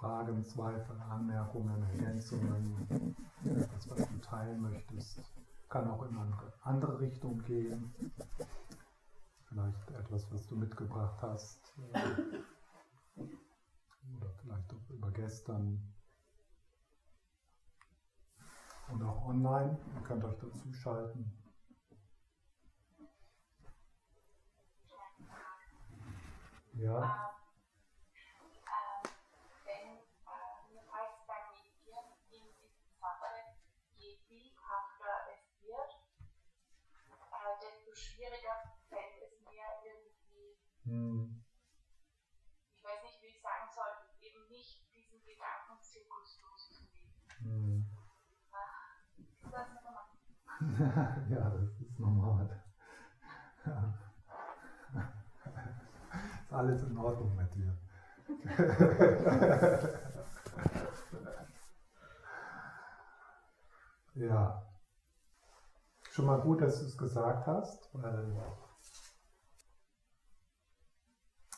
[0.00, 3.14] Fragen, Zweifel, Anmerkungen, Ergänzungen,
[3.44, 5.20] etwas, was du teilen möchtest.
[5.68, 7.94] Kann auch in eine andere Richtung gehen.
[9.44, 11.74] Vielleicht etwas, was du mitgebracht hast.
[13.18, 15.92] Oder vielleicht auch über gestern.
[18.88, 19.78] Und auch online.
[19.96, 21.30] Ihr könnt euch dazu schalten.
[26.72, 27.30] Ja.
[38.20, 38.56] schwieriger
[38.88, 40.56] fällt es mir irgendwie,
[40.90, 41.30] hm.
[42.74, 47.12] ich weiß nicht, wie ich sagen soll, eben nicht diesen Gedankenzirkus loszulegen.
[47.42, 47.86] Hm.
[49.42, 50.02] Ist das normal?
[51.28, 52.48] ja, das ist normal.
[56.42, 57.76] Ist alles in Ordnung mit dir.
[64.14, 64.58] ja.
[66.10, 68.34] Schon mal gut, dass du es gesagt hast, weil,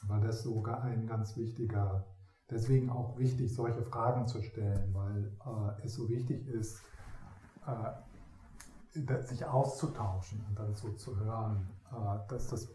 [0.09, 2.05] weil das sogar ein ganz wichtiger,
[2.51, 6.83] deswegen auch wichtig, solche Fragen zu stellen, weil äh, es so wichtig ist,
[7.67, 12.69] äh, sich auszutauschen und dann so zu hören, äh, dass das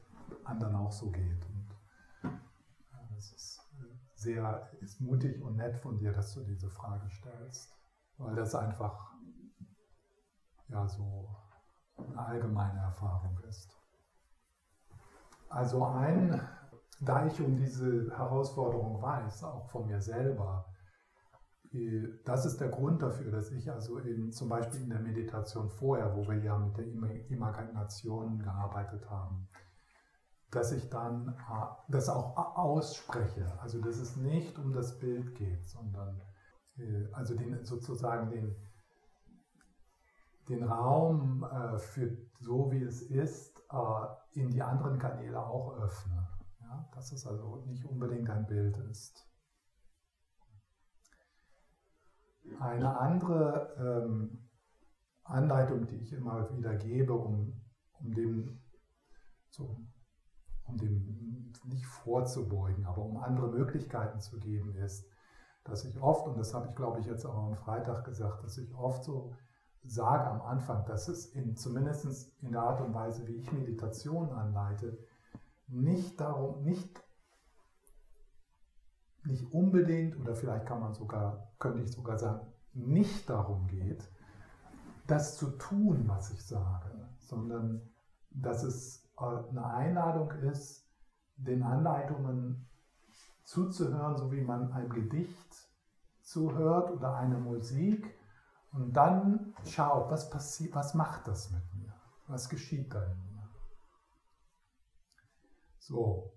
[0.44, 1.46] anderen auch so geht.
[1.46, 3.62] Und äh, das ist
[4.16, 7.72] sehr ist mutig und nett von dir, dass du diese Frage stellst,
[8.18, 9.14] weil das einfach
[10.70, 11.30] ja so
[11.98, 13.78] eine allgemeine Erfahrung ist.
[15.50, 16.42] Also ein,
[17.00, 20.66] da ich um diese Herausforderung weiß, auch von mir selber,
[21.74, 25.70] äh, das ist der Grund dafür, dass ich also in, zum Beispiel in der Meditation
[25.70, 26.86] vorher, wo wir ja mit der
[27.30, 29.48] Imagination gearbeitet haben,
[30.52, 33.60] dass ich dann äh, das auch ausspreche.
[33.62, 36.22] Also dass es nicht um das Bild geht, sondern
[36.78, 38.56] äh, also den, sozusagen den,
[40.50, 41.46] den Raum
[41.78, 43.62] für so wie es ist
[44.32, 46.27] in die anderen Kanäle auch öffne.
[46.68, 46.90] Ja?
[46.94, 49.26] Dass es also nicht unbedingt ein Bild ist.
[52.60, 54.50] Eine andere ähm,
[55.24, 57.62] Anleitung, die ich immer wieder gebe, um,
[58.00, 58.62] um dem
[59.50, 59.78] so,
[60.64, 65.10] um dem nicht vorzubeugen, aber um andere Möglichkeiten zu geben, ist,
[65.66, 68.58] dass ich oft, und das habe ich glaube ich jetzt auch am Freitag gesagt, dass
[68.58, 69.36] ich oft so
[69.84, 74.32] sage am Anfang, dass es in, zumindest in der Art und Weise, wie ich Meditation
[74.32, 74.98] anleite,
[75.68, 77.04] nicht darum, nicht,
[79.26, 84.10] nicht unbedingt oder vielleicht kann man sogar, könnte ich sogar sagen, nicht darum geht,
[85.08, 87.82] das zu tun, was ich sage, sondern
[88.30, 90.86] dass es äh, eine Einladung ist,
[91.38, 92.68] den Anleitungen
[93.44, 95.70] zuzuhören, so wie man ein Gedicht
[96.22, 98.14] zuhört oder eine Musik
[98.72, 101.94] und dann schau, was passiert, was macht das mit mir?
[102.28, 103.27] Was geschieht da in?
[105.88, 106.34] So,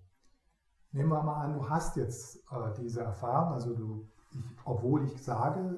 [0.93, 5.25] nehmen wir mal an, du hast jetzt äh, diese Erfahrung, also du, ich, obwohl ich
[5.25, 5.77] sage,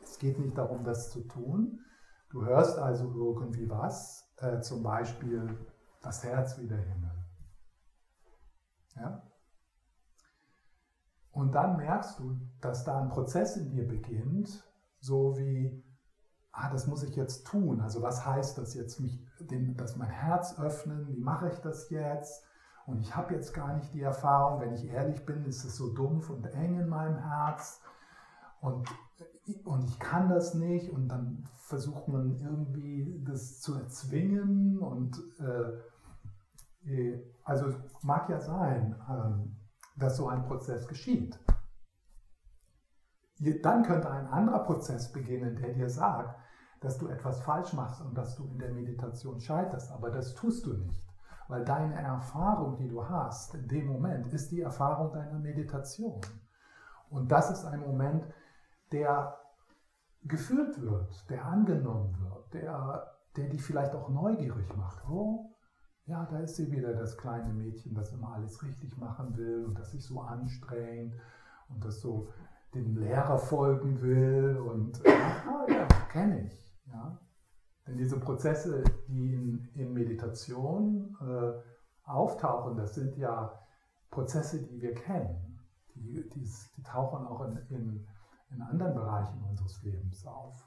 [0.00, 1.80] es geht nicht darum, das zu tun,
[2.30, 5.58] du hörst also irgendwie was, äh, zum Beispiel
[6.00, 7.10] das Herz wie der Himmel.
[8.94, 9.28] Ja?
[11.32, 14.64] Und dann merkst du, dass da ein Prozess in dir beginnt,
[15.00, 15.84] so wie
[16.52, 17.80] ah, das muss ich jetzt tun.
[17.80, 21.08] Also was heißt das jetzt, mich, den, dass mein Herz öffnen?
[21.08, 22.44] Wie mache ich das jetzt?
[22.88, 25.92] Und ich habe jetzt gar nicht die Erfahrung, wenn ich ehrlich bin, ist es so
[25.92, 27.82] dumpf und eng in meinem Herz.
[28.62, 28.88] Und,
[29.64, 30.90] und ich kann das nicht.
[30.90, 34.78] Und dann versucht man irgendwie das zu erzwingen.
[34.78, 41.38] Und äh, äh also mag ja sein, äh, dass so ein Prozess geschieht.
[43.62, 46.40] Dann könnte ein anderer Prozess beginnen, der dir sagt,
[46.80, 50.64] dass du etwas falsch machst und dass du in der Meditation scheiterst, aber das tust
[50.64, 51.07] du nicht,
[51.48, 56.20] weil deine Erfahrung, die du hast in dem Moment, ist die Erfahrung deiner Meditation.
[57.10, 58.24] Und das ist ein Moment,
[58.92, 59.36] der
[60.24, 65.02] gefühlt wird, der angenommen wird, der, der dich vielleicht auch neugierig macht.
[65.08, 65.54] Oh,
[66.06, 69.78] ja, da ist sie wieder, das kleine Mädchen, das immer alles richtig machen will und
[69.78, 71.14] das sich so anstrengt
[71.68, 72.28] und das so
[72.74, 76.80] dem Lehrer folgen will und ah, ja, kenne ich.
[76.86, 77.18] Ja?
[77.88, 81.52] Denn diese Prozesse, die in, in Meditation äh,
[82.04, 83.58] auftauchen, das sind ja
[84.10, 85.58] Prozesse, die wir kennen.
[85.94, 88.06] Die, die, die tauchen auch in, in,
[88.50, 90.64] in anderen Bereichen unseres Lebens auf.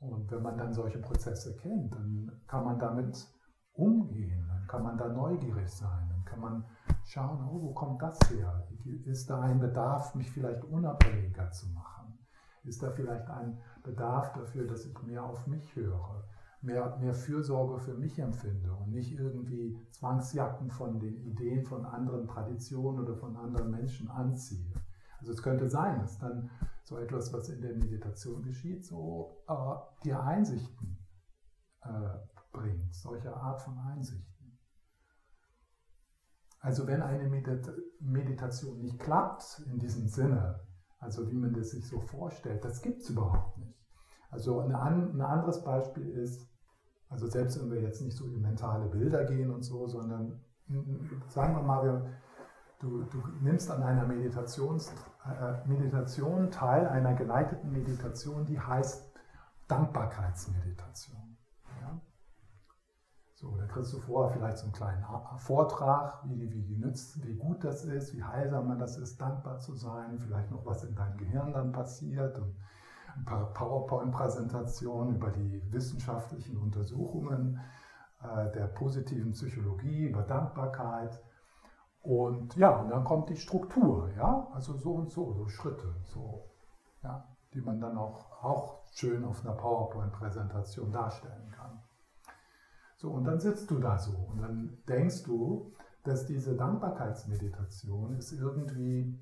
[0.00, 3.26] Und wenn man dann solche Prozesse kennt, dann kann man damit
[3.74, 4.46] umgehen.
[4.48, 6.64] Dann kann man da neugierig sein, dann kann man
[7.04, 8.66] schauen, oh, wo kommt das her?
[9.04, 12.18] Ist da ein Bedarf, mich vielleicht unabhängiger zu machen?
[12.64, 16.24] Ist da vielleicht ein Bedarf dafür, dass ich mehr auf mich höre?
[16.64, 22.26] Mehr, mehr Fürsorge für mich empfinde und nicht irgendwie Zwangsjacken von den Ideen von anderen
[22.26, 24.72] Traditionen oder von anderen Menschen anziehe.
[25.18, 26.50] Also es könnte sein, dass dann
[26.82, 30.98] so etwas, was in der Meditation geschieht, so äh, dir Einsichten
[31.82, 31.88] äh,
[32.52, 34.58] bringt, solche Art von Einsichten.
[36.60, 37.28] Also wenn eine
[38.00, 40.60] Meditation nicht klappt in diesem Sinne,
[40.98, 43.78] also wie man das sich so vorstellt, das gibt es überhaupt nicht.
[44.30, 46.48] Also ein anderes Beispiel ist,
[47.14, 50.40] also selbst wenn wir jetzt nicht so in mentale Bilder gehen und so, sondern
[51.28, 52.10] sagen wir mal, wir,
[52.80, 54.92] du, du nimmst an einer Meditations,
[55.24, 59.14] äh, Meditation teil, einer geleiteten Meditation, die heißt
[59.68, 61.38] Dankbarkeitsmeditation.
[63.36, 65.04] So, da kriegst du vorher vielleicht so einen kleinen
[65.36, 69.74] Vortrag, wie, wie, genützt, wie gut das ist, wie heilsam man das ist, dankbar zu
[69.74, 72.56] sein, vielleicht noch was in deinem Gehirn dann passiert und
[73.16, 77.60] ein paar PowerPoint-Präsentationen über die wissenschaftlichen Untersuchungen
[78.22, 81.22] äh, der positiven Psychologie, über Dankbarkeit.
[82.00, 86.50] Und ja, und dann kommt die Struktur, ja, also so und so, so Schritte, so,
[87.02, 91.82] ja, die man dann auch, auch schön auf einer PowerPoint-Präsentation darstellen kann.
[92.96, 95.72] So, und dann sitzt du da so und dann denkst du,
[96.04, 99.18] dass diese Dankbarkeitsmeditation ist irgendwie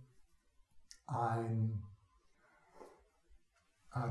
[1.07, 1.83] ein,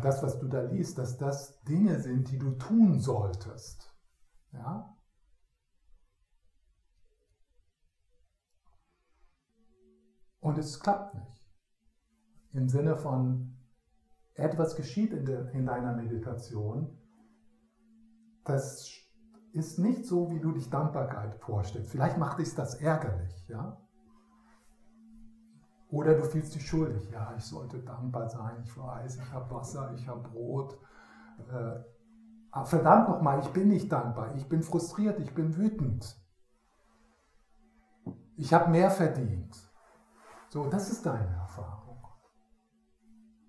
[0.01, 3.91] das, was du da liest, dass das Dinge sind, die du tun solltest.
[4.53, 4.95] Ja?
[10.39, 11.49] Und es klappt nicht.
[12.53, 13.57] Im Sinne von,
[14.35, 16.97] etwas geschieht in, de, in deiner Meditation,
[18.43, 18.91] das
[19.53, 21.91] ist nicht so, wie du dich Dankbarkeit vorstellst.
[21.91, 23.81] Vielleicht macht dich das ärgerlich, ja?
[25.91, 27.11] Oder du fühlst dich schuldig.
[27.11, 28.61] Ja, ich sollte dankbar sein.
[28.63, 30.79] Ich weiß, ich habe Wasser, ich habe Brot.
[31.49, 34.33] Äh, verdammt nochmal, ich bin nicht dankbar.
[34.35, 36.17] Ich bin frustriert, ich bin wütend.
[38.37, 39.55] Ich habe mehr verdient.
[40.49, 42.03] So, das ist deine Erfahrung.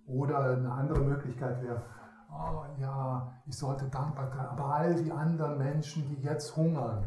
[0.06, 1.82] Oder eine andere Möglichkeit wäre,
[2.28, 7.06] oh ja, ich sollte dankbar sein, aber all die anderen Menschen, die jetzt hungern,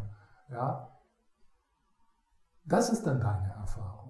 [0.49, 0.89] ja,
[2.63, 4.04] das ist dann deine Erfahrung.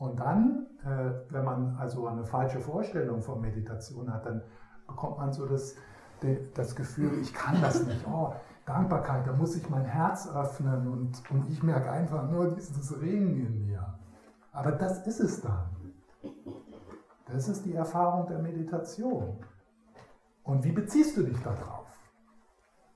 [0.00, 4.40] Und dann, äh, wenn man also eine falsche Vorstellung von Meditation hat, dann
[4.86, 5.76] bekommt man so das,
[6.54, 8.06] das Gefühl, ich kann das nicht.
[8.08, 8.32] Oh,
[8.64, 13.46] Dankbarkeit, da muss ich mein Herz öffnen und, und ich merke einfach nur dieses Ringen
[13.46, 13.98] in mir.
[14.52, 15.68] Aber das ist es dann.
[17.26, 19.36] Das ist die Erfahrung der Meditation.
[20.44, 21.86] Und wie beziehst du dich darauf?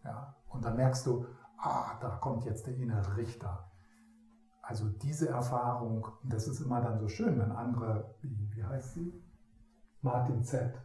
[0.04, 1.26] Ja, und dann merkst du,
[1.58, 3.73] ah, da kommt jetzt der innere Richter.
[4.66, 9.12] Also diese Erfahrung, das ist immer dann so schön, wenn andere, wie, wie heißt sie?
[10.00, 10.72] Martin Z.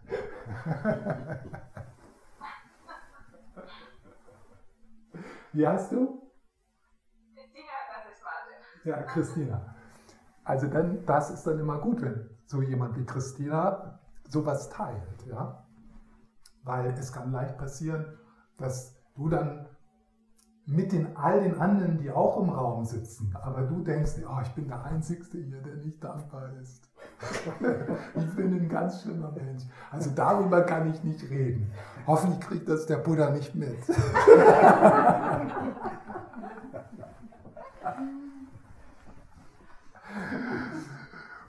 [5.53, 6.29] wie heißt du?
[7.33, 8.57] Christina, das ist Martin.
[8.83, 9.75] Ja, Christina.
[10.43, 15.65] Also dann, das ist dann immer gut, wenn so jemand wie Christina sowas teilt, ja.
[16.63, 18.17] Weil es kann leicht passieren,
[18.57, 19.69] dass du dann
[20.69, 24.49] mit den all den anderen, die auch im Raum sitzen, aber du denkst, oh, ich
[24.49, 26.87] bin der Einzige hier, der nicht dankbar ist.
[28.15, 29.63] ich bin ein ganz schlimmer Mensch.
[29.91, 31.71] Also darüber kann ich nicht reden.
[32.05, 33.79] Hoffentlich kriegt das der Buddha nicht mit.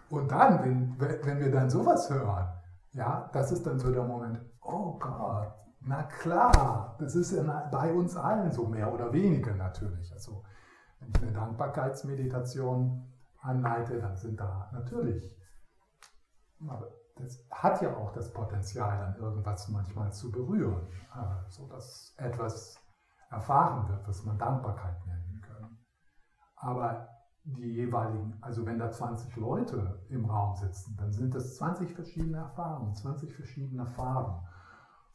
[0.08, 2.48] Und dann, wenn, wenn wir dann sowas hören,
[2.92, 7.92] ja, das ist dann so der Moment, oh Gott, na klar, das ist ja bei
[7.92, 10.12] uns allen so mehr oder weniger natürlich.
[10.12, 10.44] Also
[10.98, 13.10] wenn ich eine Dankbarkeitsmeditation
[13.40, 15.36] anleite, dann sind da natürlich,
[17.16, 22.78] das hat ja auch das Potenzial, dann irgendwas manchmal zu berühren, äh, sodass etwas
[23.30, 25.78] erfahren wird, was man Dankbarkeit nennen kann.
[26.56, 27.08] Aber
[27.44, 32.38] die jeweiligen, also wenn da 20 Leute im Raum sitzen, dann sind das 20 verschiedene
[32.38, 34.46] Erfahrungen, 20 verschiedene Farben.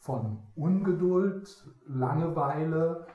[0.05, 1.50] Von Ungeduld,
[1.88, 3.07] Langeweile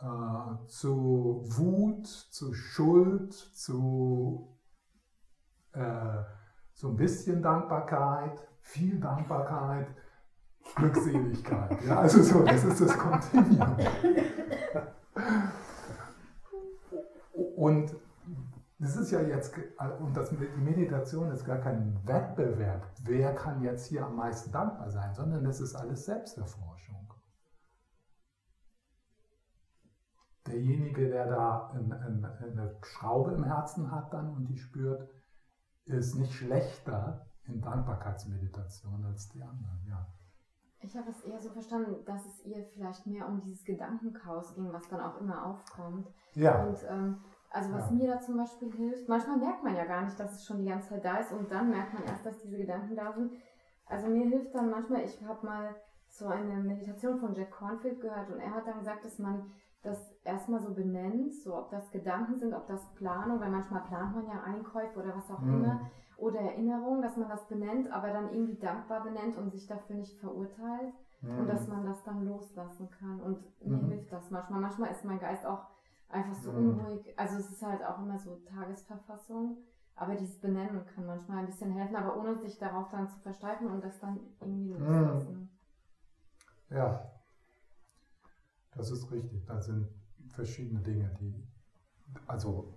[0.00, 4.58] äh, zu Wut, zu Schuld, zu
[5.72, 6.24] äh,
[6.72, 9.86] so ein bisschen Dankbarkeit, viel Dankbarkeit,
[10.74, 11.80] Glückseligkeit.
[11.84, 13.76] Ja, also so, das ist das Kontinuum.
[17.54, 17.94] Und
[18.82, 19.54] das ist ja jetzt,
[20.00, 24.90] und das, die Meditation ist gar kein Wettbewerb, wer kann jetzt hier am meisten dankbar
[24.90, 26.92] sein, sondern das ist alles Selbsterforschung.
[30.46, 35.08] derjenige, der da eine Schraube im Herzen hat dann und die spürt,
[35.84, 40.06] ist nicht schlechter in Dankbarkeitsmeditation als die anderen, ja.
[40.84, 44.72] Ich habe es eher so verstanden, dass es ihr vielleicht mehr um dieses Gedankenchaos ging,
[44.72, 46.08] was dann auch immer aufkommt.
[46.34, 46.64] Ja.
[46.64, 47.20] Und ähm,
[47.52, 47.96] also was ja.
[47.96, 50.68] mir da zum Beispiel hilft, manchmal merkt man ja gar nicht, dass es schon die
[50.68, 53.32] ganze Zeit da ist und dann merkt man erst, dass diese Gedanken da sind.
[53.86, 55.74] Also mir hilft dann manchmal, ich habe mal
[56.08, 59.50] so eine Meditation von Jack Cornfield gehört und er hat dann gesagt, dass man
[59.82, 64.14] das erstmal so benennt, so ob das Gedanken sind, ob das Planung, weil manchmal plant
[64.14, 65.54] man ja Einkäufe oder was auch mhm.
[65.54, 69.96] immer, oder Erinnerungen, dass man das benennt, aber dann irgendwie dankbar benennt und sich dafür
[69.96, 71.38] nicht verurteilt mhm.
[71.40, 73.20] und dass man das dann loslassen kann.
[73.20, 73.88] Und mir mhm.
[73.88, 74.60] hilft das manchmal.
[74.60, 75.66] Manchmal ist mein Geist auch
[76.12, 76.78] einfach so mhm.
[76.78, 77.18] unruhig.
[77.18, 79.58] Also es ist halt auch immer so Tagesverfassung.
[79.94, 83.70] Aber dieses Benennen kann manchmal ein bisschen helfen, aber ohne sich darauf dann zu versteifen
[83.70, 84.86] und das dann irgendwie mhm.
[84.86, 85.50] loslassen.
[86.70, 87.12] Ja,
[88.74, 89.44] das ist richtig.
[89.44, 89.88] Da sind
[90.30, 91.46] verschiedene Dinge, die,
[92.26, 92.74] also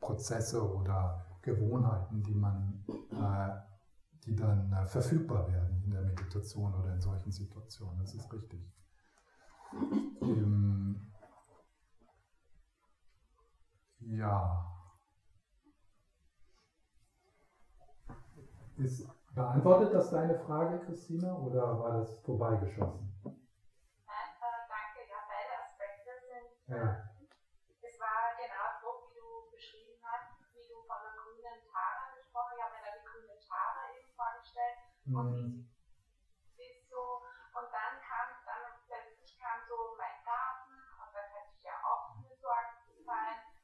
[0.00, 3.50] Prozesse oder Gewohnheiten, die man, äh,
[4.24, 7.98] die dann äh, verfügbar werden in der Meditation oder in solchen Situationen.
[7.98, 8.72] Das ist richtig.
[10.22, 11.12] Ähm,
[14.06, 14.70] ja.
[18.76, 23.14] Ist beantwortet das deine Frage, Christina, oder war das vorbeigeschossen?
[26.66, 26.96] Ja.
[27.84, 32.56] Es war genau so, wie du beschrieben hast, wie du von der grünen Tara gesprochen
[32.56, 32.56] hast.
[32.56, 34.78] Ich habe mir da die grüne Tara eben vorgestellt.
[35.04, 35.14] Mhm.
[35.14, 35.68] Und
[36.56, 37.20] wie ist so,
[37.52, 42.16] und dann kam, dann plötzlich kam so mein Garten und dann hätte ich ja auch
[42.16, 43.38] mir Sorgen gefallen.
[43.44, 43.63] Und dann mhm.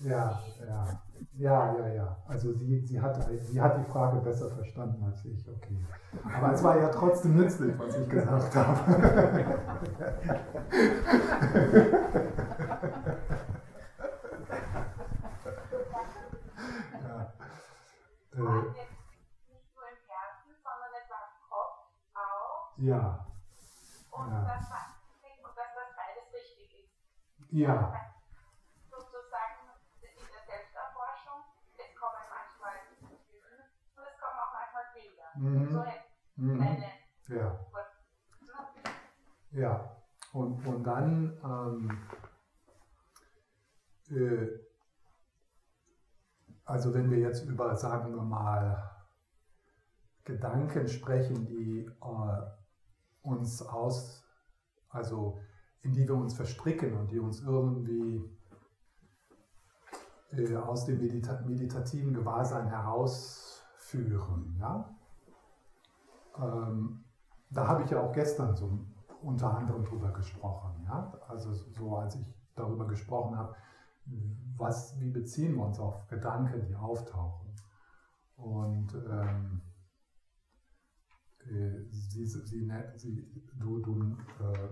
[0.00, 1.00] ja, ja.
[1.40, 2.16] Ja, ja, ja.
[2.28, 5.84] Also sie, sie, hat, sie hat die Frage besser verstanden als ich, okay.
[6.36, 8.90] Aber es war ja trotzdem nützlich, was ich gesagt habe.
[16.92, 17.32] ja.
[18.32, 21.76] Äh, nicht nur im Herzen, sondern etwa im Kopf
[22.14, 22.76] auch.
[22.78, 23.26] Ja.
[24.10, 24.40] Und, ja.
[24.44, 24.68] Dass
[25.74, 26.92] das beides richtig ist.
[27.50, 28.09] Ja.
[35.40, 35.82] Mhm.
[36.36, 36.76] Mhm.
[37.28, 37.60] Ja.
[39.52, 39.96] Ja.
[40.32, 41.98] Und, und dann ähm,
[44.10, 44.48] äh,
[46.70, 48.90] also wenn wir jetzt über, sagen wir mal,
[50.24, 52.42] Gedanken sprechen, die äh,
[53.22, 54.22] uns aus,
[54.88, 55.40] also
[55.82, 58.30] in die wir uns verstricken und die uns irgendwie
[60.30, 64.96] äh, aus dem Medita meditativen Gewahrsein herausführen, ja?
[66.38, 67.04] Ähm,
[67.50, 68.86] da habe ich ja auch gestern so
[69.22, 70.84] unter anderem drüber gesprochen.
[70.84, 71.12] Ja?
[71.28, 73.54] Also so als ich darüber gesprochen habe,
[74.56, 77.54] was, wie beziehen wir uns auf Gedanken, die auftauchen.
[78.36, 79.62] Und ähm,
[81.46, 84.68] äh, sie, sie, ne, sie, du, du äh,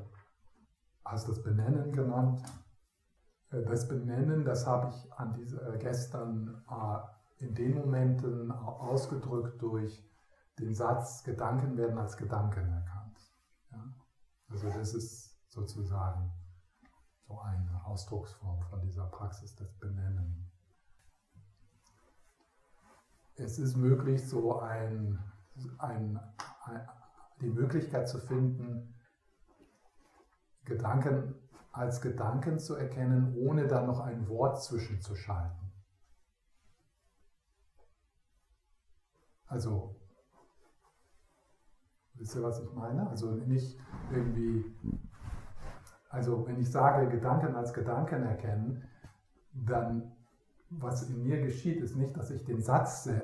[1.05, 2.43] hast das Benennen genannt.
[3.50, 9.61] Äh, das Benennen, das habe ich an diese, äh, gestern äh, in den Momenten ausgedrückt
[9.62, 10.08] durch
[10.59, 13.19] den Satz, Gedanken werden als Gedanken erkannt.
[13.71, 13.95] Ja?
[14.49, 16.33] Also das ist sozusagen
[17.27, 20.50] so eine Ausdrucksform von dieser Praxis des Benennen.
[23.37, 25.19] Es ist möglich, so ein,
[25.79, 26.19] ein,
[26.65, 26.88] ein,
[27.41, 28.95] die Möglichkeit zu finden,
[30.65, 31.35] Gedanken
[31.73, 35.73] als Gedanken zu erkennen, ohne da noch ein Wort zwischenzuschalten.
[39.47, 39.98] Also
[42.19, 43.09] Wisst ihr, was ich meine?
[43.09, 43.79] Also nicht
[44.11, 44.65] irgendwie,
[46.09, 48.85] also wenn ich sage, Gedanken als Gedanken erkennen,
[49.53, 50.13] dann
[50.71, 53.21] was in mir geschieht, ist nicht, dass ich den Satz äh,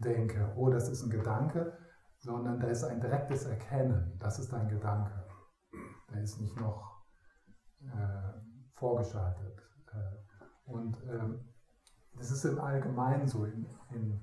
[0.00, 1.72] denke, oh, das ist ein Gedanke,
[2.18, 5.24] sondern da ist ein direktes Erkennen, das ist ein Gedanke.
[6.12, 7.02] Der ist nicht noch
[7.82, 8.32] äh,
[8.74, 9.62] vorgeschaltet.
[9.92, 11.48] Äh, und ähm,
[12.18, 14.20] das ist im Allgemeinen so in, in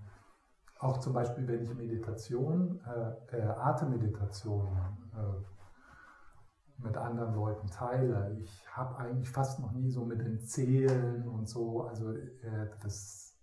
[0.79, 4.67] auch zum Beispiel, wenn ich Meditation, äh, äh, Atemmeditation
[5.15, 11.27] äh, mit anderen Leuten teile, ich habe eigentlich fast noch nie so mit dem Zählen
[11.27, 13.35] und so, also äh, das,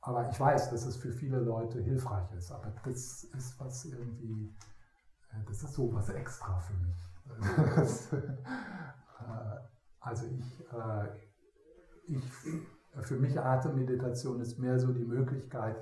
[0.00, 4.54] aber ich weiß, dass es für viele Leute hilfreich ist, aber das ist was irgendwie,
[5.32, 7.12] äh, das ist so was extra für mich.
[9.18, 9.58] Äh,
[9.98, 10.62] also ich,
[12.06, 12.22] ich,
[13.00, 15.76] für mich Atemmeditation ist mehr so die Möglichkeit,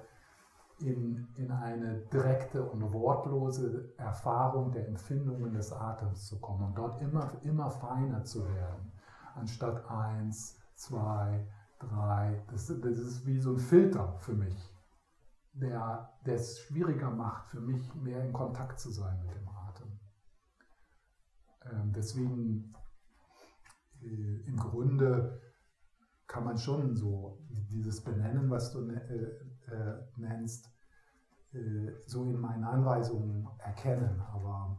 [0.80, 7.00] in, in eine direkte und wortlose Erfahrung der Empfindungen des Atems zu kommen und dort
[7.00, 8.92] immer, immer feiner zu werden.
[9.34, 11.46] anstatt eins, zwei,
[11.78, 12.44] drei.
[12.50, 14.56] Das, das ist wie so ein Filter für mich,
[15.52, 20.00] der, der es schwieriger macht, für mich mehr in Kontakt zu sein mit dem Atem.
[21.70, 22.74] Ähm, deswegen
[24.02, 25.40] äh, im Grunde
[26.26, 27.38] kann man schon so
[27.70, 30.70] dieses Benennen, was du äh, äh, nennst,
[31.52, 34.20] äh, so in meinen Anweisungen erkennen.
[34.32, 34.76] Aber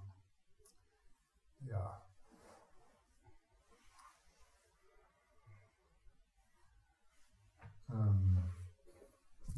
[1.62, 2.02] ja.
[7.90, 8.38] Ähm,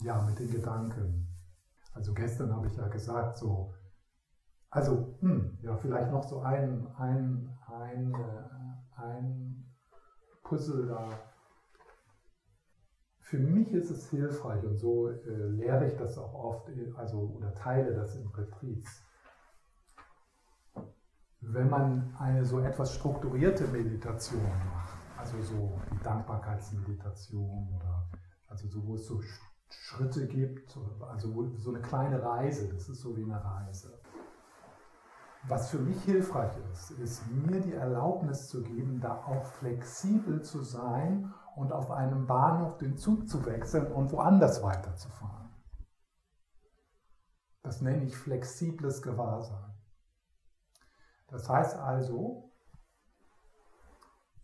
[0.03, 1.27] ja, mit den Gedanken.
[1.93, 3.73] Also gestern habe ich ja gesagt, so,
[4.69, 9.65] also, hm, ja, vielleicht noch so ein, ein, ein, äh, ein
[10.43, 11.09] Puzzle da.
[13.29, 17.53] Für mich ist es hilfreich und so äh, lehre ich das auch oft, also oder
[17.55, 19.03] teile das in Retreats.
[21.41, 24.41] Wenn man eine so etwas strukturierte Meditation
[24.73, 28.07] macht, also so die Dankbarkeitsmeditation oder
[28.47, 29.19] also so, wo es so
[29.69, 33.99] Schritte gibt, also so eine kleine Reise, das ist so wie eine Reise.
[35.49, 40.61] Was für mich hilfreich ist, ist mir die Erlaubnis zu geben, da auch flexibel zu
[40.61, 45.49] sein und auf einem Bahnhof den Zug zu wechseln und woanders weiterzufahren.
[47.63, 49.73] Das nenne ich flexibles Gewahrsein.
[51.29, 52.51] Das heißt also,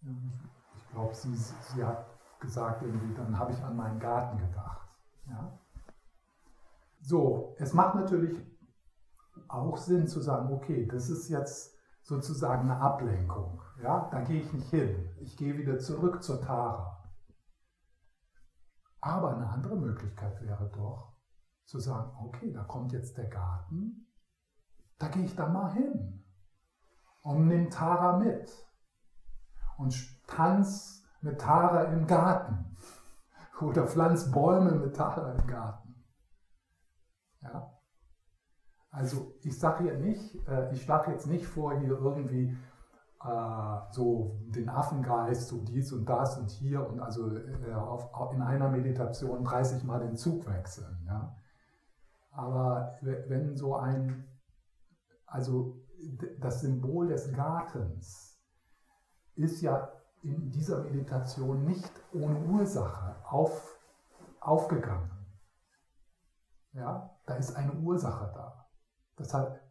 [0.01, 2.05] ich glaube, sie, sie hat
[2.39, 4.89] gesagt, irgendwie, dann habe ich an meinen Garten gedacht.
[5.27, 5.59] Ja?
[6.99, 8.41] So, es macht natürlich
[9.47, 13.61] auch Sinn zu sagen, okay, das ist jetzt sozusagen eine Ablenkung.
[13.81, 15.09] Ja, da gehe ich nicht hin.
[15.21, 16.92] Ich gehe wieder zurück zur Tara.
[19.05, 21.11] Aber eine andere Möglichkeit wäre doch
[21.65, 24.07] zu sagen, okay, da kommt jetzt der Garten,
[24.97, 26.23] da gehe ich da mal hin
[27.21, 28.49] und nehme Tara mit
[29.77, 29.93] und
[30.25, 32.77] tanz mit Tara im Garten
[33.61, 36.05] oder pflanz Bäume mit Tara im Garten.
[37.41, 37.77] Ja?
[38.89, 42.57] Also ich sage hier nicht, äh, ich schlage jetzt nicht vor, hier irgendwie
[43.91, 49.43] so den Affengeist, so dies und das und hier und also äh, in einer Meditation
[49.43, 51.03] 30 Mal den Zug wechseln.
[51.05, 51.35] Ja?
[52.31, 54.27] Aber wenn so ein,
[55.25, 55.77] also
[56.39, 58.37] das Symbol des Gartens
[59.35, 59.89] ist ja
[60.21, 63.77] in dieser Meditation nicht ohne Ursache auf,
[64.39, 65.11] aufgegangen.
[66.73, 68.65] Ja, da ist eine Ursache da.
[69.15, 69.61] Das hat,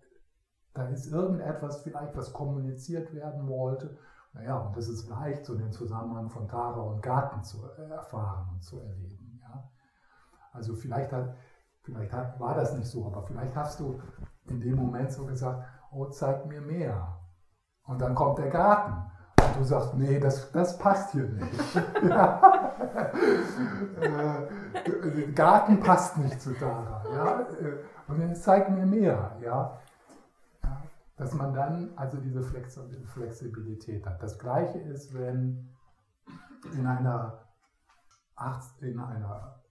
[0.74, 3.98] da ist irgendetwas vielleicht, was kommuniziert werden wollte.
[4.32, 8.62] Naja, und das ist leicht, so den Zusammenhang von Tara und Garten zu erfahren und
[8.62, 9.38] zu erleben.
[9.42, 9.70] Ja?
[10.52, 11.34] Also vielleicht, hat,
[11.82, 14.00] vielleicht hat, war das nicht so, aber vielleicht hast du
[14.46, 17.18] in dem Moment so gesagt, oh, zeig mir mehr.
[17.84, 19.10] Und dann kommt der Garten.
[19.42, 21.76] Und du sagst, nee, das, das passt hier nicht.
[24.00, 27.04] äh, Garten passt nicht zu Tara.
[27.14, 27.40] Ja?
[27.40, 29.78] Äh, und jetzt zeig mir mehr, ja.
[31.22, 34.20] Dass man dann also diese Flexibilität hat.
[34.20, 35.72] Das gleiche ist, wenn
[36.72, 37.46] in einer,
[38.80, 39.62] in einer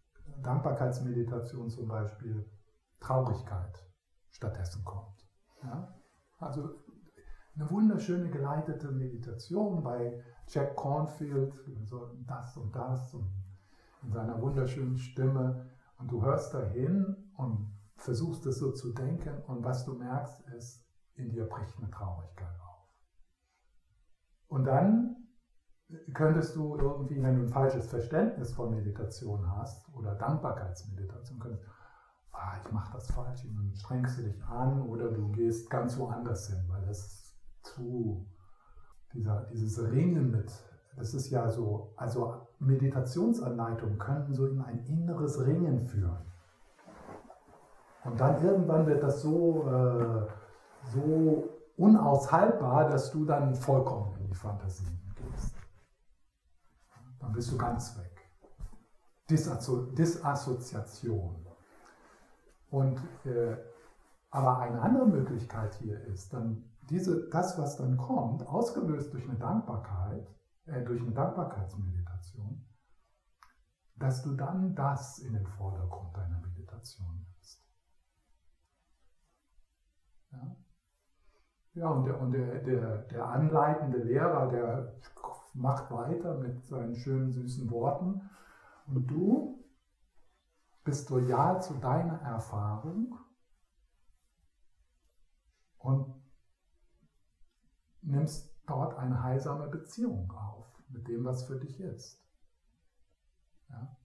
[0.41, 2.49] Dankbarkeitsmeditation zum Beispiel
[3.01, 3.85] Traurigkeit
[4.29, 5.27] stattdessen kommt.
[5.61, 5.93] Ja?
[6.39, 6.69] Also
[7.53, 13.29] eine wunderschöne geleitete Meditation bei Jack Cornfield, so das und das und
[14.03, 15.69] in seiner wunderschönen Stimme.
[15.97, 20.80] Und du hörst dahin und versuchst es so zu denken und was du merkst ist,
[21.21, 22.87] in dir bricht eine Traurigkeit auf.
[24.47, 25.15] Und dann
[26.13, 31.65] könntest du irgendwie, wenn du ein falsches Verständnis von Meditation hast oder Dankbarkeitsmeditation, könntest,
[32.31, 35.97] ah, ich mache das falsch, und dann strengst du dich an oder du gehst ganz
[35.97, 38.25] woanders hin, weil das zu,
[39.13, 40.51] dieser, dieses Ringen mit,
[40.95, 46.25] das ist ja so, also Meditationsanleitungen könnten so in ein inneres Ringen führen.
[48.03, 50.27] Und dann irgendwann wird das so, äh,
[50.93, 55.55] so unaushaltbar, dass du dann vollkommen in die Fantasie gehst.
[57.19, 58.29] Dann bist du ganz weg.
[59.29, 61.45] Disasso Disassoziation.
[62.69, 63.57] Und, äh,
[64.29, 69.37] aber eine andere Möglichkeit hier ist, dann diese, das, was dann kommt, ausgelöst durch eine
[69.37, 70.27] Dankbarkeit,
[70.65, 72.65] äh, durch eine Dankbarkeitsmeditation,
[73.95, 77.25] dass du dann das in den Vordergrund deiner Meditation
[80.31, 80.55] ja,
[81.73, 84.93] ja und, der, und der, der, der anleitende Lehrer, der
[85.53, 88.29] macht weiter mit seinen schönen, süßen Worten.
[88.87, 89.63] Und du
[90.83, 93.17] bist loyal zu deiner Erfahrung
[95.77, 96.13] und
[98.01, 102.21] nimmst dort eine heilsame Beziehung auf mit dem, was für dich ist.
[103.69, 103.95] Ja?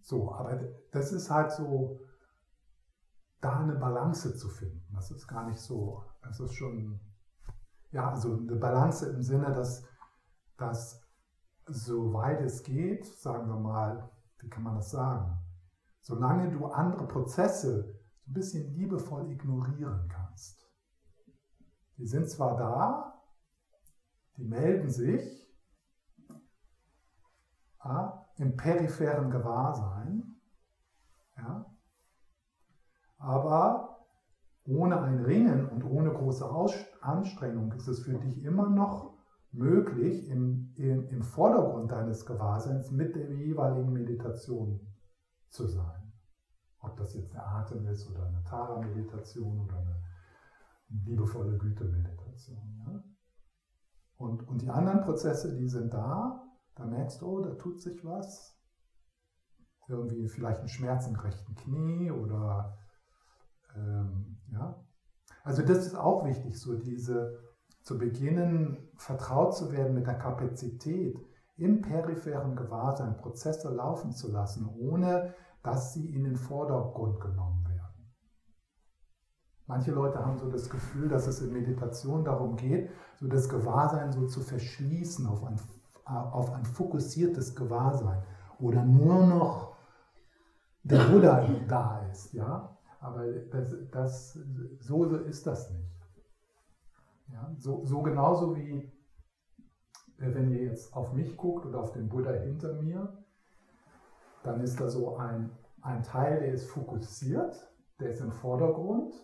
[0.00, 0.56] So, aber
[0.90, 2.00] das ist halt so,
[3.40, 4.86] da eine Balance zu finden.
[4.94, 7.00] Das ist gar nicht so, das ist schon,
[7.90, 9.86] ja, also eine Balance im Sinne, dass,
[10.56, 11.02] dass
[11.66, 15.38] soweit es geht, sagen wir mal, wie kann man das sagen,
[16.00, 20.66] solange du andere Prozesse so ein bisschen liebevoll ignorieren kannst.
[21.96, 23.22] Die sind zwar da,
[24.36, 25.52] die melden sich
[27.84, 30.37] ja, im peripheren Gewahrsein,
[33.28, 34.06] aber
[34.64, 36.48] ohne ein Ringen und ohne große
[37.02, 39.18] Anstrengung ist es für dich immer noch
[39.52, 44.80] möglich, im, im, im Vordergrund deines Gewahrseins mit der jeweiligen Meditation
[45.50, 46.12] zu sein.
[46.80, 50.02] Ob das jetzt eine Atem ist oder eine Tara-Meditation oder eine
[51.04, 52.84] liebevolle Güte-Meditation.
[52.86, 53.02] Ja?
[54.16, 58.02] Und, und die anderen Prozesse, die sind da, da merkst du, oh, da tut sich
[58.06, 58.58] was.
[59.86, 62.77] Irgendwie vielleicht ein Schmerz im rechten Knie oder
[63.78, 64.84] ähm, ja.
[65.44, 67.38] Also das ist auch wichtig, so diese
[67.82, 71.18] zu beginnen, vertraut zu werden mit der Kapazität,
[71.56, 78.12] im peripheren Gewahrsein Prozesse laufen zu lassen, ohne dass sie in den Vordergrund genommen werden.
[79.66, 84.12] Manche Leute haben so das Gefühl, dass es in Meditation darum geht, so das Gewahrsein
[84.12, 85.60] so zu verschließen auf ein,
[86.04, 88.22] auf ein fokussiertes Gewahrsein
[88.58, 89.76] oder nur noch
[90.82, 92.77] der Buddha da ist, ja.
[93.00, 94.38] Aber das, das,
[94.80, 95.88] so ist das nicht.
[97.32, 98.90] Ja, so, so genauso wie
[100.18, 103.16] äh, wenn ihr jetzt auf mich guckt oder auf den Buddha hinter mir,
[104.42, 105.50] dann ist da so ein,
[105.82, 109.14] ein Teil, der ist fokussiert, der ist im Vordergrund.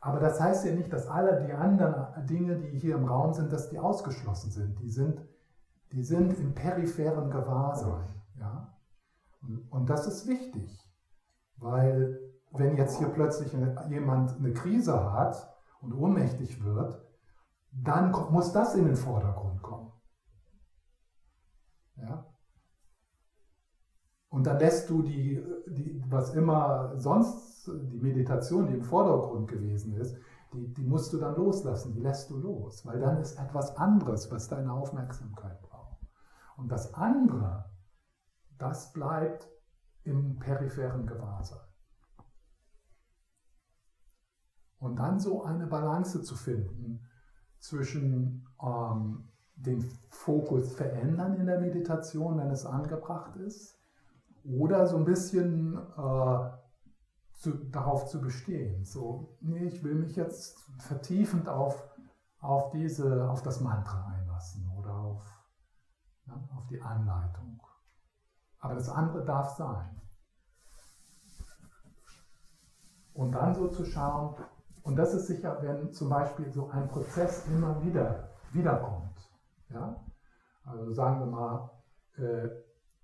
[0.00, 3.52] Aber das heißt ja nicht, dass alle die anderen Dinge, die hier im Raum sind,
[3.52, 4.78] dass die ausgeschlossen sind.
[4.80, 5.22] Die sind,
[5.92, 8.08] die sind im peripheren Gewahrsein.
[8.38, 8.76] Ja?
[9.40, 10.78] Und, und das ist wichtig,
[11.56, 12.20] weil
[12.56, 13.52] wenn jetzt hier plötzlich
[13.88, 17.00] jemand eine Krise hat und ohnmächtig wird,
[17.72, 19.92] dann muss das in den Vordergrund kommen.
[21.96, 22.26] Ja?
[24.28, 29.94] Und dann lässt du die, die, was immer sonst, die Meditation, die im Vordergrund gewesen
[29.94, 30.16] ist,
[30.52, 34.30] die, die musst du dann loslassen, die lässt du los, weil dann ist etwas anderes,
[34.30, 35.98] was deine Aufmerksamkeit braucht.
[36.56, 37.70] Und das andere,
[38.58, 39.48] das bleibt
[40.04, 41.63] im peripheren Gewahrsein.
[44.84, 47.00] Und dann so eine Balance zu finden
[47.58, 53.78] zwischen ähm, den Fokus verändern in der Meditation, wenn es angebracht ist,
[54.44, 56.50] oder so ein bisschen äh,
[57.32, 58.84] zu, darauf zu bestehen.
[58.84, 61.82] So, nee, ich will mich jetzt vertiefend auf,
[62.40, 65.24] auf, diese, auf das Mantra einlassen oder auf,
[66.26, 67.62] ja, auf die Anleitung.
[68.58, 70.02] Aber das andere darf sein.
[73.14, 74.34] Und dann so zu schauen,
[74.84, 79.18] und das ist sicher, wenn zum Beispiel so ein Prozess immer wieder wiederkommt.
[79.70, 80.04] Ja?
[80.62, 81.70] Also sagen wir mal,
[82.18, 82.48] äh,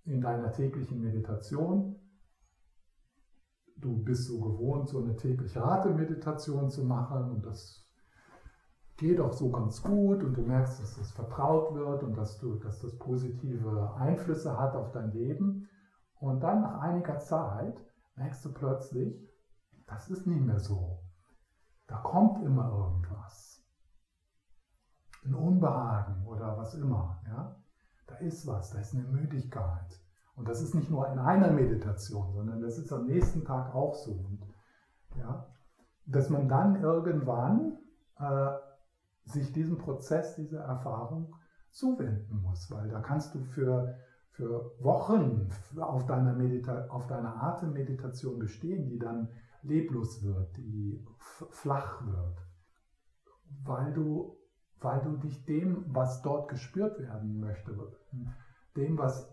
[0.05, 1.97] in deiner täglichen Meditation,
[3.79, 7.87] du bist so gewohnt, so eine tägliche Atemmeditation zu machen und das
[8.99, 12.57] geht auch so ganz gut und du merkst, dass das vertraut wird und dass, du,
[12.57, 15.67] dass das positive Einflüsse hat auf dein Leben.
[16.19, 17.83] Und dann nach einiger Zeit
[18.17, 19.27] merkst du plötzlich,
[19.87, 20.99] das ist nicht mehr so.
[22.11, 23.65] Kommt immer irgendwas.
[25.25, 27.23] Ein Unbehagen oder was immer.
[27.29, 27.55] Ja?
[28.09, 30.01] Da ist was, da ist eine Müdigkeit.
[30.35, 33.95] Und das ist nicht nur in einer Meditation, sondern das ist am nächsten Tag auch
[33.95, 34.11] so.
[34.11, 34.41] Und,
[35.19, 35.47] ja?
[36.05, 37.79] Dass man dann irgendwann
[38.19, 38.57] äh,
[39.27, 41.37] sich diesem Prozess, dieser Erfahrung
[41.71, 43.95] zuwenden muss, weil da kannst du für,
[44.33, 49.29] für Wochen auf deiner, auf deiner Atemmeditation bestehen, die dann
[49.63, 51.05] leblos wird, die
[51.51, 52.39] flach wird,
[53.65, 54.37] weil du,
[54.81, 57.77] weil du dich dem, was dort gespürt werden möchte,
[58.77, 59.29] dem, was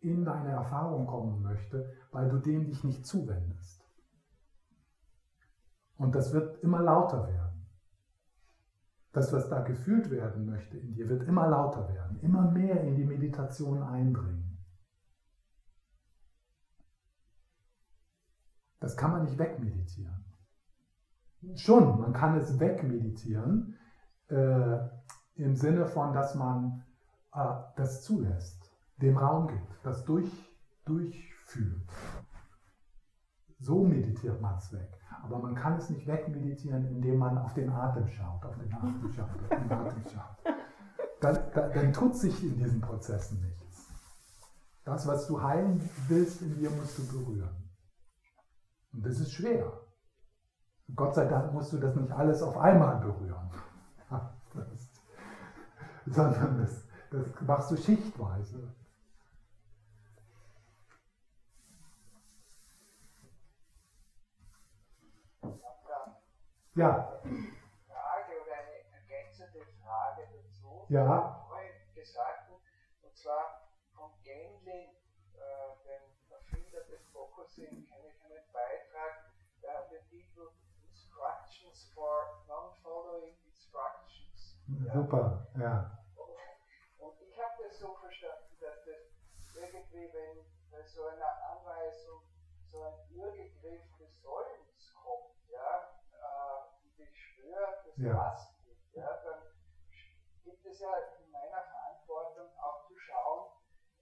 [0.00, 3.84] in deine Erfahrung kommen möchte, weil du dem dich nicht zuwendest.
[5.98, 7.66] Und das wird immer lauter werden.
[9.12, 12.96] Das, was da gefühlt werden möchte in dir, wird immer lauter werden, immer mehr in
[12.96, 14.45] die Meditation eindringen.
[18.86, 20.24] Das kann man nicht wegmeditieren.
[21.56, 23.76] Schon, man kann es wegmeditieren,
[24.28, 24.78] äh,
[25.34, 26.84] im Sinne von, dass man
[27.34, 27.38] äh,
[27.74, 30.30] das zulässt, dem Raum gibt, das durch,
[30.84, 31.90] durchfühlt.
[33.58, 34.96] So meditiert man es weg.
[35.24, 39.12] Aber man kann es nicht wegmeditieren, indem man auf den Atem schaut, auf den Atem
[39.12, 40.54] schaut, auf den Atem schaut.
[41.20, 43.88] Dann, dann, dann tut sich in diesen Prozessen nichts.
[44.84, 47.65] Das, was du heilen willst, in dir musst du berühren.
[48.96, 49.80] Und das ist schwer.
[50.94, 53.50] Gott sei Dank musst du das nicht alles auf einmal berühren.
[56.06, 58.74] Sondern das, das machst du schichtweise.
[66.76, 67.20] Ja.
[67.88, 70.86] Frage oder eine ergänzende Frage dazu.
[70.90, 71.42] Ja.
[71.94, 72.50] Gesagt,
[73.02, 74.90] und zwar von Gendlin,
[75.34, 79.32] äh, dem Erfinder des Focusing, kenne ich einen Beitrag,
[79.62, 80.50] der hat den Titel
[80.82, 81.85] Instructions for Non-Following Instructions.
[84.92, 85.98] Super, ja.
[86.98, 89.02] Und ich habe das so verstanden, dass das
[89.54, 92.22] irgendwie, wenn bei so einer Anweisung
[92.70, 95.92] so ein Irrgegriff des Sollens kommt, ja,
[97.36, 98.12] höher das ja.
[98.12, 99.42] Maß gibt, ja, dann
[100.44, 103.52] gibt es ja in meiner Verantwortung auch zu schauen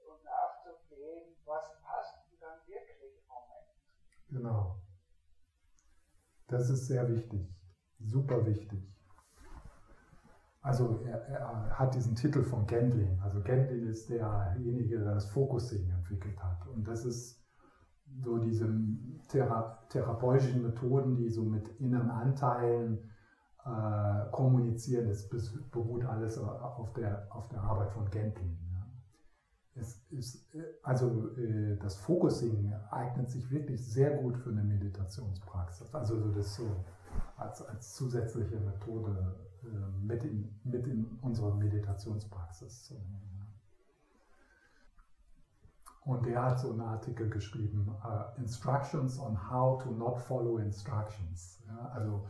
[0.09, 3.69] und nachzugehen, was passt dann wirklich im Moment.
[4.29, 4.81] Genau.
[6.47, 7.49] Das ist sehr wichtig,
[8.05, 8.81] super wichtig.
[10.61, 13.21] Also er, er, hat diesen Titel von Gendlin.
[13.23, 16.67] Also Gendlin ist derjenige, der das Focusing entwickelt hat.
[16.69, 17.45] Und das ist
[18.23, 18.67] so diese
[19.29, 23.11] thera therapeutischen Methoden, die so mit inneren Anteilen
[23.65, 25.29] äh, kommunizieren, das
[25.71, 28.05] beruht alles auf der, auf der Arbeit von.
[29.77, 35.95] Es ist, also äh, das Focusing eignet sich wirklich sehr gut für eine Meditationspraxis.
[35.95, 36.85] Also so das so
[37.45, 39.67] als, als zusätzliche Methode äh,
[40.05, 43.31] mit, in, mit in unsere Meditationspraxis zu nehmen.
[46.05, 51.63] Und der hat so einen Artikel geschrieben, uh, Instructions on how to not follow instructions.
[51.67, 52.29] Ja, also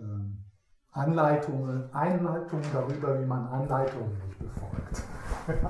[0.92, 5.04] Anleitungen, Einleitungen darüber, wie man Anleitungen nicht befolgt.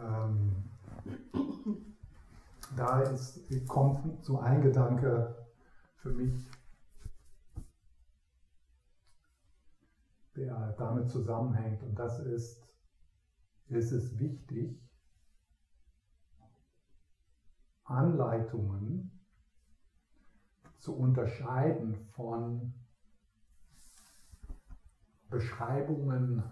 [0.00, 0.70] ähm,
[2.76, 5.36] da ist, kommt so ein Gedanke
[5.96, 6.50] für mich,
[10.36, 12.62] der damit zusammenhängt, und das ist,
[13.68, 14.80] ist es wichtig,
[17.84, 19.20] Anleitungen
[20.78, 22.72] zu unterscheiden von
[25.28, 26.42] Beschreibungen,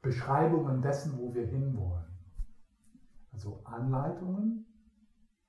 [0.00, 2.07] Beschreibungen dessen, wo wir hinwollen.
[3.38, 4.66] Also Anleitungen,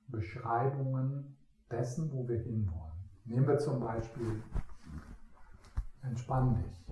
[0.09, 1.35] Beschreibungen
[1.71, 3.09] dessen, wo wir hinwollen.
[3.25, 4.43] Nehmen wir zum Beispiel,
[6.03, 6.85] entspann dich.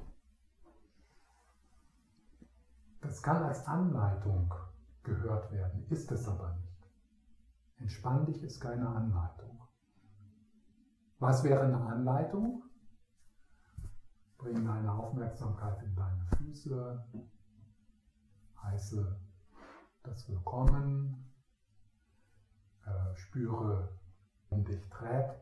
[2.99, 4.51] Das kann als Anleitung
[5.03, 6.89] gehört werden, ist es aber nicht.
[7.77, 9.62] Entspann dich ist keine Anleitung.
[11.19, 12.63] Was wäre eine Anleitung?
[14.39, 17.05] Bring deine Aufmerksamkeit in deine Füße,
[18.63, 19.26] heiße
[20.07, 21.33] das Willkommen,
[22.85, 23.89] äh, spüre,
[24.49, 25.35] um dich trägt.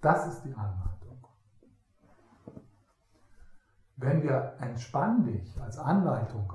[0.00, 1.28] Das ist die Anleitung.
[3.96, 6.52] Wenn wir entspann dich als Anleitung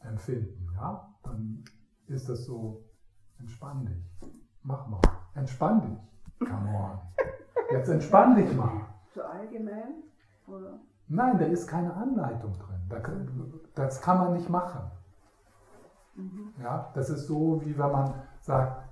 [0.00, 1.64] empfinden, ja, dann
[2.08, 2.84] ist das so,
[3.38, 4.30] entspann dich,
[4.62, 5.00] mach mal,
[5.34, 7.00] entspann dich, come on,
[7.70, 8.86] jetzt entspann dich mal.
[9.14, 10.02] So allgemein?
[10.46, 10.78] Oder?
[11.06, 14.90] Nein, da ist keine Anleitung drin, das kann man nicht machen.
[16.18, 16.52] Mhm.
[16.60, 18.82] Ja, das ist so, wie wenn man sagt,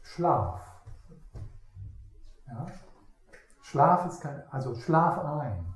[0.00, 0.60] Schlaf.
[2.46, 2.66] Ja?
[3.60, 5.74] Schlaf ist kein, also Schlaf ein.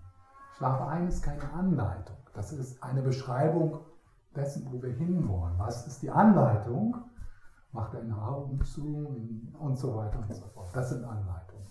[0.57, 2.17] Schlaf ein ist keine Anleitung.
[2.35, 3.81] Das ist eine Beschreibung
[4.35, 5.59] dessen, wo wir hinwollen.
[5.59, 6.97] Was ist die Anleitung?
[7.73, 10.69] Mach deine Augen zu und so weiter und so fort.
[10.75, 11.67] Das sind Anleitungen.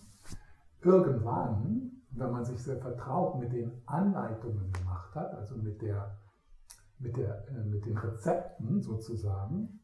[0.81, 6.15] Irgendwann, wenn man sich sehr vertraut mit den Anleitungen gemacht hat, also mit, der,
[6.99, 9.79] mit, der, äh, mit den Rezepten sozusagen,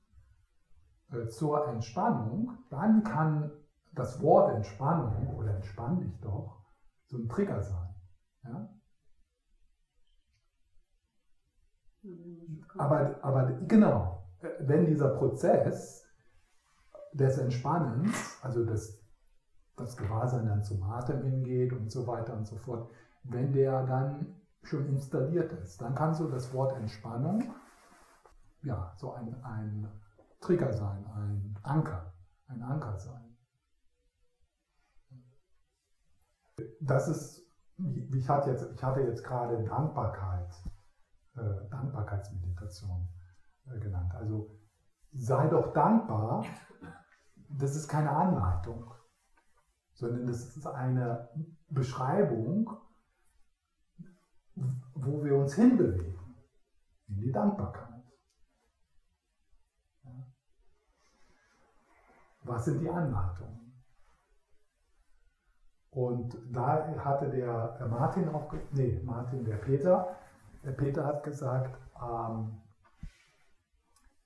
[1.12, 3.52] äh, zur Entspannung, dann kann
[3.94, 6.66] das Wort Entspannung oder entspann dich doch
[7.08, 7.96] so ein Trigger sein.
[8.44, 8.70] Ja?
[12.78, 14.28] Aber, aber genau,
[14.60, 16.04] wenn dieser Prozess
[17.14, 19.00] des Entspannens, also das,
[19.76, 22.90] das Gewahrsein dann zum Atem hingeht und so weiter und so fort,
[23.24, 27.54] wenn der dann schon installiert ist, dann kann so das Wort Entspannung
[28.64, 29.92] ja so ein, ein
[30.40, 32.14] Trigger sein, ein Anker,
[32.48, 33.38] ein Anker sein.
[36.80, 37.42] Das ist,
[38.14, 40.54] ich hatte jetzt, ich hatte jetzt gerade Dankbarkeit
[41.36, 43.08] äh, Dankbarkeitsmeditation
[43.68, 44.14] äh, genannt.
[44.16, 44.60] Also
[45.14, 46.46] sei doch dankbar,
[47.50, 48.94] das ist keine Anleitung,
[49.94, 51.30] sondern das ist eine
[51.70, 52.70] Beschreibung,
[55.04, 56.36] wo wir uns hinbewegen,
[57.08, 57.88] in die Dankbarkeit.
[62.44, 63.52] Was sind die Anleitungen?
[65.92, 70.16] Und da hatte der Martin auch, nee, Martin, der Peter,
[70.64, 72.62] der Peter hat gesagt, ähm,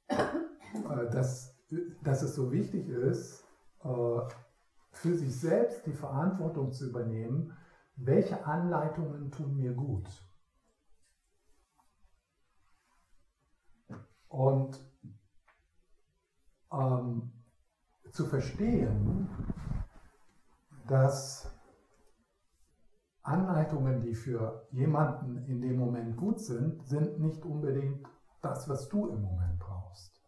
[0.09, 1.57] äh, dass,
[2.03, 3.43] dass es so wichtig ist,
[3.83, 4.19] äh,
[4.91, 7.57] für sich selbst die Verantwortung zu übernehmen,
[7.95, 10.07] welche Anleitungen tun mir gut.
[14.35, 14.85] Und
[16.69, 17.31] ähm,
[18.11, 19.29] zu verstehen,
[20.89, 21.49] dass
[23.21, 28.05] Anleitungen, die für jemanden in dem Moment gut sind, sind nicht unbedingt
[28.41, 30.21] das, was du im Moment brauchst.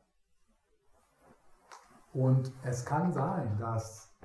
[2.13, 4.17] Und es kann sein, dass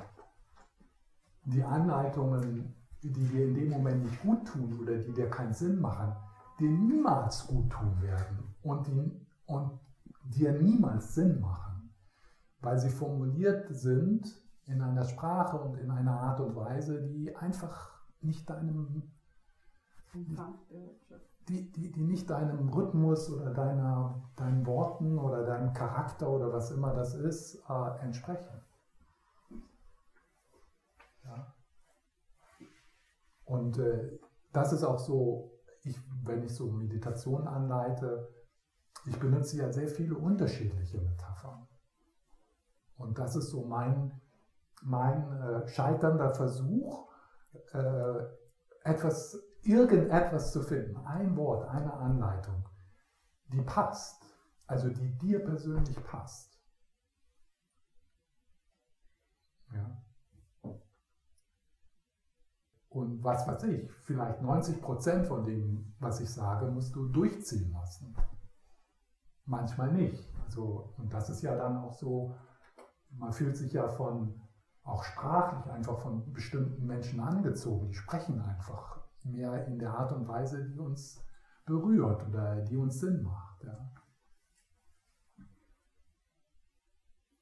[1.43, 5.81] die Anleitungen, die dir in dem Moment nicht gut tun oder die dir keinen Sinn
[5.81, 6.15] machen,
[6.61, 9.22] dir niemals gut tun werden und, die,
[9.53, 9.81] und
[10.25, 11.95] dir niemals Sinn machen,
[12.61, 14.27] weil sie formuliert sind
[14.67, 19.03] in einer Sprache und in einer Art und Weise, die einfach nicht deinem
[21.49, 26.71] die, die, die nicht deinem Rhythmus oder deiner, deinen Worten oder deinem Charakter oder was
[26.71, 28.61] immer das ist, äh, entsprechen.
[31.25, 31.55] Ja.
[33.45, 34.19] Und äh,
[34.53, 35.51] das ist auch so,
[35.83, 38.29] ich, wenn ich so Meditationen anleite,
[39.05, 41.67] ich benutze ja sehr viele unterschiedliche Metaphern.
[42.97, 44.21] Und das ist so mein,
[44.83, 47.11] mein äh, scheiternder Versuch,
[47.73, 48.15] äh,
[48.85, 52.69] etwas, irgendetwas zu finden, ein Wort, eine Anleitung,
[53.53, 54.23] die passt,
[54.67, 56.61] also die dir persönlich passt.
[59.73, 60.03] Ja.
[62.89, 67.73] Und was weiß ich, vielleicht 90 Prozent von dem, was ich sage, musst du durchziehen
[67.73, 68.15] lassen.
[69.53, 70.27] Manchmal nicht.
[70.47, 72.35] Also, und das ist ja dann auch so,
[73.11, 74.41] man fühlt sich ja von
[74.83, 77.89] auch sprachlich einfach von bestimmten Menschen angezogen.
[77.89, 81.23] Die sprechen einfach mehr in der Art und Weise, die uns
[81.67, 83.63] berührt oder die uns Sinn macht.
[83.65, 83.93] Ja.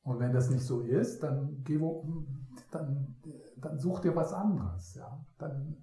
[0.03, 1.79] Und wenn das nicht so ist, dann, geh,
[2.73, 3.17] dann,
[3.57, 4.97] dann such dir was anderes.
[4.97, 5.25] Ja.
[5.39, 5.77] Dann,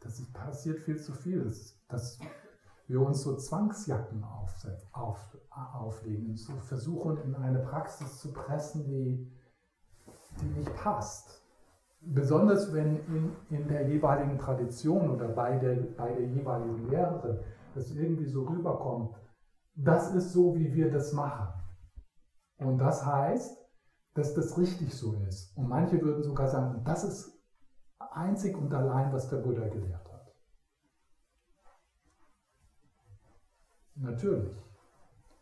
[0.00, 1.42] das ist, passiert viel zu viel.
[1.42, 2.18] Das, das
[2.90, 9.30] wir uns so Zwangsjacken auf, auf, auflegen, so versuchen in eine Praxis zu pressen, die,
[10.40, 11.40] die nicht passt.
[12.00, 17.38] Besonders wenn in, in der jeweiligen Tradition oder bei der, bei der jeweiligen Lehrerin
[17.74, 19.14] das irgendwie so rüberkommt,
[19.76, 21.48] das ist so, wie wir das machen.
[22.58, 23.56] Und das heißt,
[24.14, 25.56] dass das richtig so ist.
[25.56, 27.40] Und manche würden sogar sagen, das ist
[27.98, 29.99] einzig und allein, was der Buddha gelehrt hat.
[34.00, 34.56] Natürlich,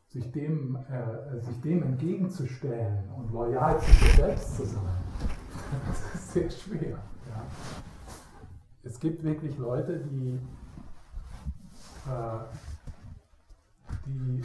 [0.09, 5.05] sich dem, äh, sich dem entgegenzustellen und loyal zu sich selbst zu sein,
[5.89, 6.91] das ist sehr schwer.
[6.91, 7.43] Ja.
[8.83, 10.41] Es gibt wirklich Leute, die,
[12.07, 12.39] äh,
[14.07, 14.43] die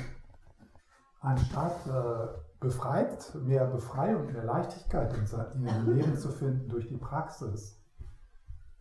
[1.21, 2.27] anstatt äh,
[2.59, 5.13] befreit, mehr Befreiung, mehr Leichtigkeit
[5.55, 7.81] in ihrem Leben zu finden durch die Praxis,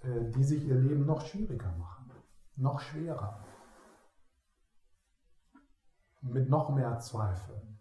[0.02, 2.10] äh, die sich ihr Leben noch schwieriger machen,
[2.56, 3.44] noch schwerer
[6.22, 7.80] mit noch mehr Zweifeln,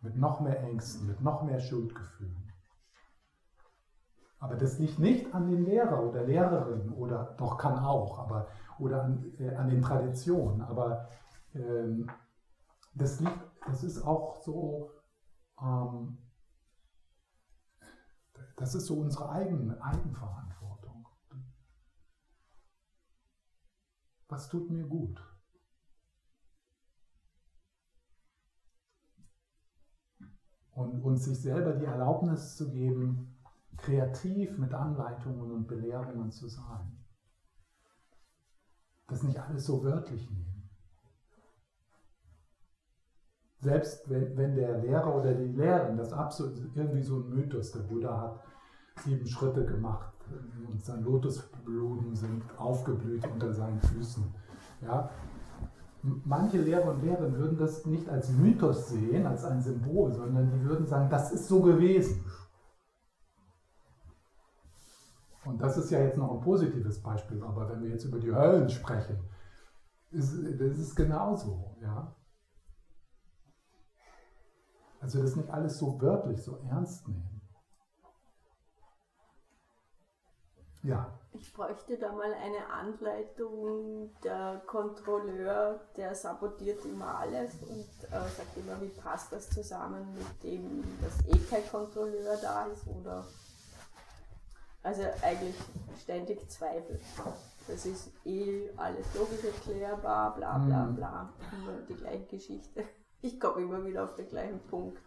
[0.00, 2.52] mit noch mehr Ängsten, mit noch mehr Schuldgefühlen.
[4.38, 9.04] Aber das liegt nicht an den Lehrer oder Lehrerin oder doch kann auch, aber oder
[9.04, 10.62] an, äh, an den Traditionen.
[10.62, 11.08] Aber
[11.54, 12.10] ähm,
[12.94, 14.90] das liegt, das ist auch so,
[15.60, 16.18] ähm,
[18.56, 21.06] das ist so unsere eigene Eigenverantwortung.
[24.28, 25.20] Was tut mir gut?
[30.74, 33.36] Und uns sich selber die Erlaubnis zu geben,
[33.76, 36.98] kreativ mit Anleitungen und Belehrungen zu sein.
[39.08, 40.70] Das nicht alles so wörtlich nehmen.
[43.60, 47.80] Selbst wenn, wenn der Lehrer oder die Lehrerin, das absolut irgendwie so ein Mythos, der
[47.80, 48.40] Buddha hat
[49.04, 50.12] sieben Schritte gemacht
[50.68, 54.34] und sein Lotusblumen sind aufgeblüht unter seinen Füßen.
[54.80, 55.10] Ja,
[56.02, 60.64] manche Lehrer und Lehrerinnen würden das nicht als Mythos sehen, als ein Symbol, sondern die
[60.64, 62.24] würden sagen, das ist so gewesen.
[65.44, 68.32] Und das ist ja jetzt noch ein positives Beispiel, aber wenn wir jetzt über die
[68.32, 69.18] Höllen sprechen,
[70.10, 72.14] ist, das ist genauso, ja.
[75.00, 77.41] Also das nicht alles so wörtlich, so ernst nehmen.
[80.82, 81.12] Ja.
[81.32, 84.10] Ich bräuchte da mal eine Anleitung.
[84.24, 90.42] Der Kontrolleur, der sabotiert immer alles und äh, sagt immer, wie passt das zusammen mit
[90.42, 93.24] dem, dass eh kein Kontrolleur da ist oder
[94.82, 95.54] also eigentlich
[96.02, 97.00] ständig Zweifel.
[97.68, 100.96] Das ist eh alles logisch erklärbar, bla bla Mhm.
[100.96, 101.32] bla.
[101.52, 102.84] Immer die gleiche Geschichte.
[103.20, 105.00] Ich komme immer wieder auf den gleichen Punkt.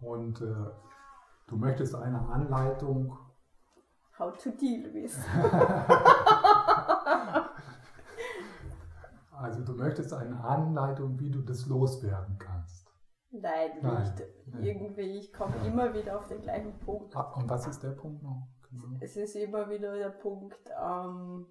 [0.00, 0.70] Und äh,
[1.46, 3.16] du möchtest eine Anleitung,
[4.18, 5.14] How to deal with.
[9.30, 12.86] also du möchtest eine Anleitung, wie du das loswerden kannst.
[13.30, 14.22] Nein, Nein, nicht.
[14.46, 14.70] nee.
[14.70, 17.14] Irgendwie, ich komme immer wieder auf den gleichen Punkt.
[17.14, 18.48] Und was ist der Punkt noch?
[18.70, 18.96] Genau.
[19.00, 21.46] Es ist immer wieder der Punkt, ähm,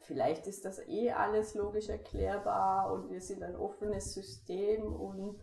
[0.00, 5.40] vielleicht ist das eh alles logisch erklärbar und wir sind ein offenes System und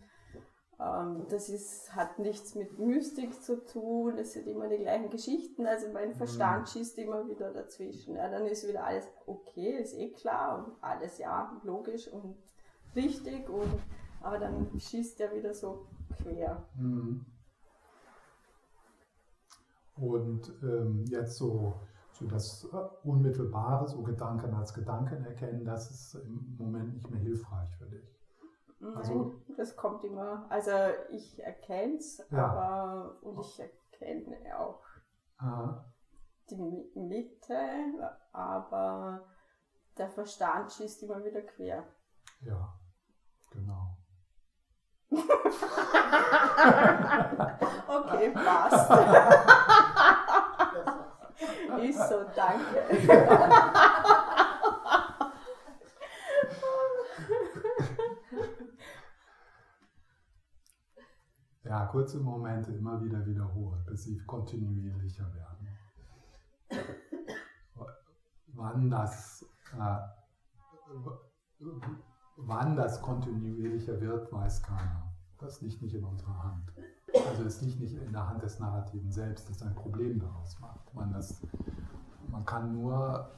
[0.80, 5.88] das ist, hat nichts mit Mystik zu tun, es sind immer die gleichen Geschichten, also
[5.92, 8.16] mein Verstand schießt immer wieder dazwischen.
[8.16, 12.38] Ja, dann ist wieder alles okay, ist eh klar und alles ja logisch und
[12.96, 13.78] richtig und
[14.22, 16.64] aber dann schießt er wieder so quer.
[16.76, 17.26] Mhm.
[19.98, 21.74] Und ähm, jetzt so,
[22.14, 27.20] so das äh, Unmittelbare, so Gedanken als Gedanken erkennen, das ist im Moment nicht mehr
[27.20, 28.19] hilfreich für dich.
[28.80, 30.46] Nein, Also- das kommt immer.
[30.50, 30.72] Also
[31.10, 32.46] ich erkenne es, Ja.
[32.48, 34.82] aber und ich erkenne auch
[35.38, 35.84] Ah,
[36.50, 37.60] die Mi- Mitte,
[38.32, 39.26] aber
[39.98, 41.86] der Verstand schießt immer wieder quer.
[42.42, 42.74] ja,
[43.52, 43.98] genau.
[47.88, 48.92] Okay, passt.
[51.82, 52.80] Ist so, danke.
[61.70, 65.68] Ja, kurze Momente immer wieder wiederholen, bis sie kontinuierlicher werden.
[68.48, 69.46] Wann das,
[69.78, 70.00] äh,
[72.38, 75.14] wann das kontinuierlicher wird, weiß keiner.
[75.38, 76.74] Das liegt nicht in unserer Hand.
[77.28, 80.92] Also es liegt nicht in der Hand des Narrativen selbst, das ein Problem daraus macht.
[80.96, 81.40] Man, das,
[82.32, 83.30] man kann nur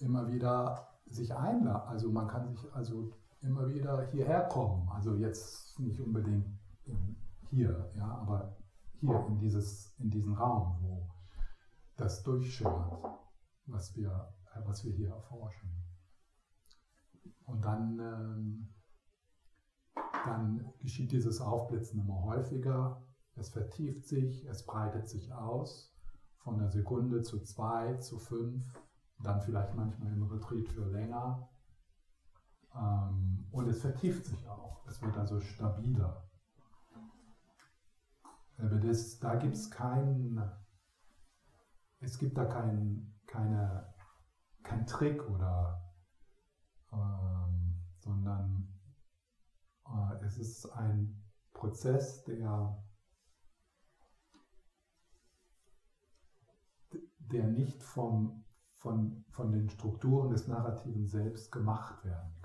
[0.00, 4.88] immer wieder sich einladen, also man kann sich also immer wieder hierher kommen.
[4.90, 6.46] Also jetzt nicht unbedingt
[6.84, 7.16] in,
[7.50, 8.56] hier, ja, aber
[9.00, 11.08] hier in, dieses, in diesen Raum, wo
[11.96, 13.04] das durchschimmert,
[13.66, 15.70] was wir, äh, was wir hier erforschen.
[17.44, 18.74] Und dann, ähm,
[20.24, 23.02] dann geschieht dieses Aufblitzen immer häufiger,
[23.36, 25.94] es vertieft sich, es breitet sich aus,
[26.38, 28.64] von der Sekunde zu zwei, zu fünf,
[29.20, 31.48] dann vielleicht manchmal im Retreat für länger.
[32.78, 34.86] Ähm, und es vertieft sich auch.
[34.86, 36.28] Es wird also stabiler.
[38.58, 40.40] Aber das, da gibt es keinen,
[42.00, 43.94] es gibt da kein, keine,
[44.62, 45.92] kein Trick oder,
[46.92, 48.68] ähm, sondern
[49.86, 51.22] äh, es ist ein
[51.52, 52.84] Prozess, der,
[57.18, 62.37] der nicht vom, von, von den Strukturen des Narrativen selbst gemacht werden.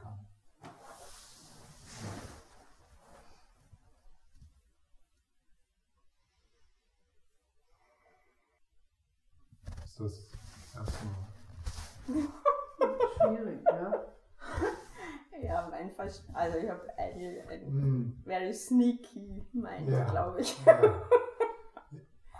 [9.83, 10.31] Ist das
[10.75, 11.13] erstmal.
[13.17, 14.05] Schwierig, ja.
[15.41, 20.05] Ja, mein Verstand, also ich habe eine, ein Mm, very sneaky Mind, Ja.
[20.05, 20.57] glaube ich.
[20.65, 21.01] ja.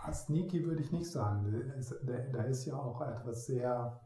[0.06, 1.72] Ah, Sneaky würde ich nicht sagen.
[2.32, 3.98] Da ist ja auch etwas sehr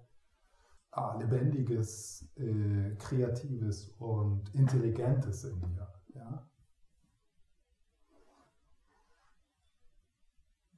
[0.91, 5.89] ah, Lebendiges, äh, Kreatives und Intelligentes in dir.
[6.15, 6.49] Ja?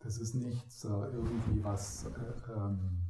[0.00, 3.02] Das ist nichts äh, irgendwie was, äh, ähm,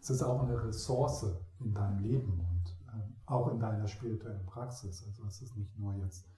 [0.00, 1.26] es ist auch eine Ressource
[1.60, 5.04] in deinem Leben und ähm, auch in deiner spirituellen Praxis.
[5.06, 6.28] Also es ist nicht nur jetzt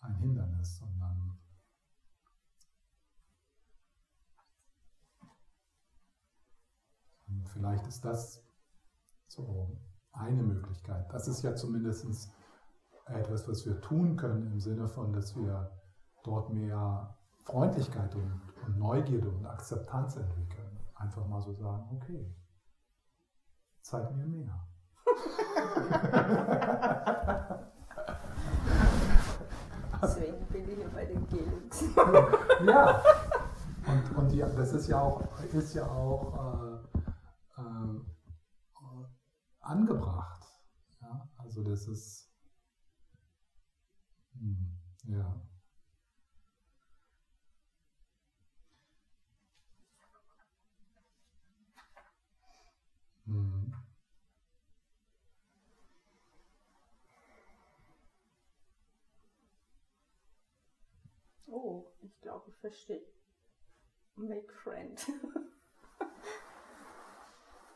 [0.00, 1.38] ein Hindernis, sondern
[7.52, 8.47] vielleicht ist das
[9.28, 9.78] so
[10.12, 11.06] eine Möglichkeit.
[11.12, 12.32] Das ist ja zumindest
[13.06, 15.70] etwas, was wir tun können im Sinne von, dass wir
[16.24, 20.78] dort mehr Freundlichkeit und, und Neugierde und Akzeptanz entwickeln.
[20.94, 22.34] Einfach mal so sagen, okay,
[23.82, 24.68] zeig mir mehr.
[30.02, 31.84] Deswegen bin ich ja bei den Gelings.
[32.66, 33.02] ja.
[33.86, 35.22] Und, und die, das ist ja auch,
[35.52, 36.77] ist ja auch äh,
[39.68, 40.42] angebracht.
[41.00, 41.28] Ja?
[41.36, 42.28] Also das ist
[44.32, 45.40] hm, ja.
[53.26, 53.74] Hm.
[61.46, 63.04] Oh, ich glaube, ich verstehe.
[64.16, 65.00] Make friend.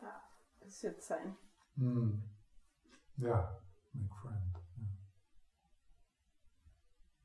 [0.02, 0.22] ja,
[0.60, 1.36] das wird sein.
[1.76, 2.22] Hm.
[3.16, 3.58] Ja,
[3.92, 4.56] make friend.
[4.76, 4.84] Ja.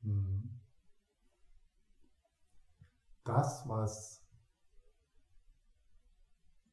[0.02, 0.60] Hm.
[3.24, 4.24] Das, was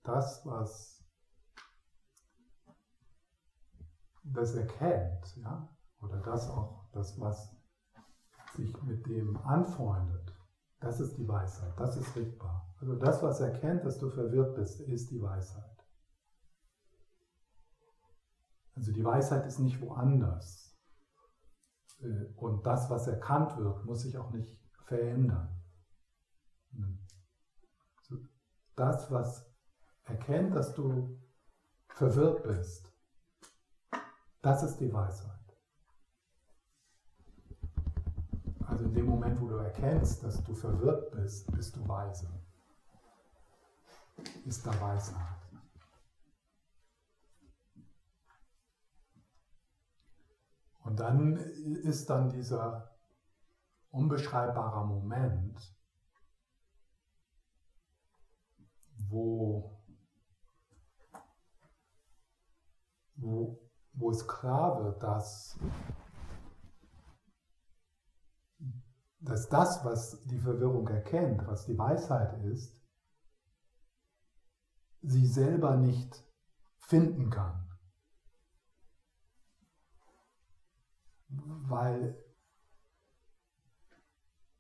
[0.04, 1.04] das, was
[4.24, 5.70] das erkennt, ja,
[6.02, 7.56] oder das auch, das, was
[8.56, 10.34] sich mit dem anfreundet,
[10.80, 12.74] das ist die Weisheit, das ist richtbar.
[12.80, 15.75] Also das, was erkennt, dass du verwirrt bist, ist die Weisheit.
[18.76, 20.78] Also die Weisheit ist nicht woanders.
[22.02, 25.50] Äh, und das, was erkannt wird, muss sich auch nicht verändern.
[28.76, 29.50] Das, was
[30.04, 31.18] erkennt, dass du
[31.88, 32.92] verwirrt bist,
[34.42, 35.32] das ist die Weisheit.
[38.68, 42.28] Also in dem Moment, wo du erkennst, dass du verwirrt bist, bist du weise.
[44.46, 45.45] Ist da Weisheit.
[50.86, 52.96] Und dann ist dann dieser
[53.90, 55.76] unbeschreibbare Moment,
[59.10, 59.82] wo,
[63.16, 63.60] wo,
[63.94, 65.58] wo es klar wird, dass
[69.22, 72.80] dass das, was die Verwirrung erkennt, was die Weisheit ist,
[75.02, 76.24] sie selber nicht
[76.78, 77.65] finden kann.
[81.68, 82.24] Weil,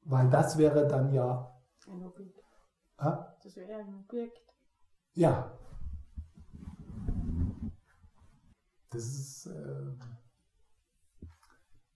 [0.01, 1.51] weil das wäre dann ja.
[1.87, 2.39] Ein Objekt.
[2.97, 3.11] Äh?
[3.43, 4.41] Das wäre ein Objekt.
[5.13, 5.57] Ja.
[8.89, 9.93] Das ist äh,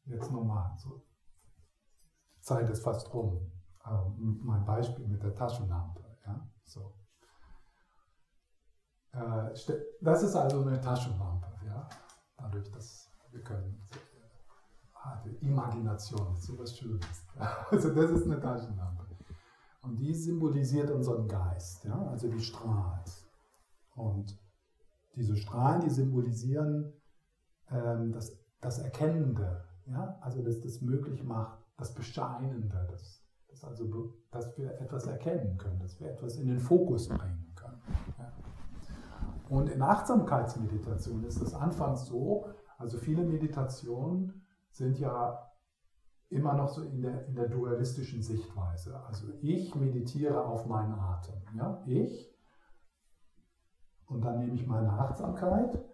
[0.06, 1.10] jetzt nochmal so
[2.50, 3.52] Zeit ist fast rum.
[3.86, 6.04] Ähm, mein Beispiel mit der Taschenlampe.
[6.26, 6.50] Ja?
[6.64, 6.96] So.
[9.12, 9.54] Äh,
[10.02, 11.48] das ist also eine Taschenlampe.
[11.66, 11.88] Ja?
[12.38, 13.88] Dadurch, dass wir können.
[15.26, 17.26] Die Imagination ist so was Schönes.
[17.72, 19.06] Also, das ist eine Taschenlampe.
[19.82, 21.86] Und die symbolisiert unseren Geist.
[21.86, 22.08] Ja?
[22.08, 23.12] Also, die strahlt.
[23.96, 24.38] Und
[25.16, 26.94] diese Strahlen, die symbolisieren
[27.70, 29.64] ähm, das, das Erkennende.
[29.88, 30.18] Ja?
[30.22, 35.80] Also, dass das möglich macht, das Bescheinende, das, das also, dass wir etwas erkennen können,
[35.80, 37.82] dass wir etwas in den Fokus bringen können.
[38.18, 38.34] Ja.
[39.50, 42.48] Und in Achtsamkeitsmeditation ist es anfangs so,
[42.78, 44.46] also viele Meditationen
[44.80, 45.48] sind ja
[46.30, 49.00] immer noch so in der, in der dualistischen Sichtweise.
[49.06, 51.36] Also ich meditiere auf meinen Atem.
[51.56, 51.84] Ja?
[51.86, 52.36] Ich
[54.08, 55.86] und dann nehme ich meine Achtsamkeit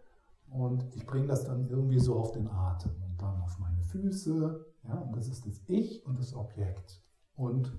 [0.49, 4.65] und ich bringe das dann irgendwie so auf den Atem und dann auf meine Füße
[4.87, 7.01] ja, und das ist das Ich und das Objekt.
[7.35, 7.75] Und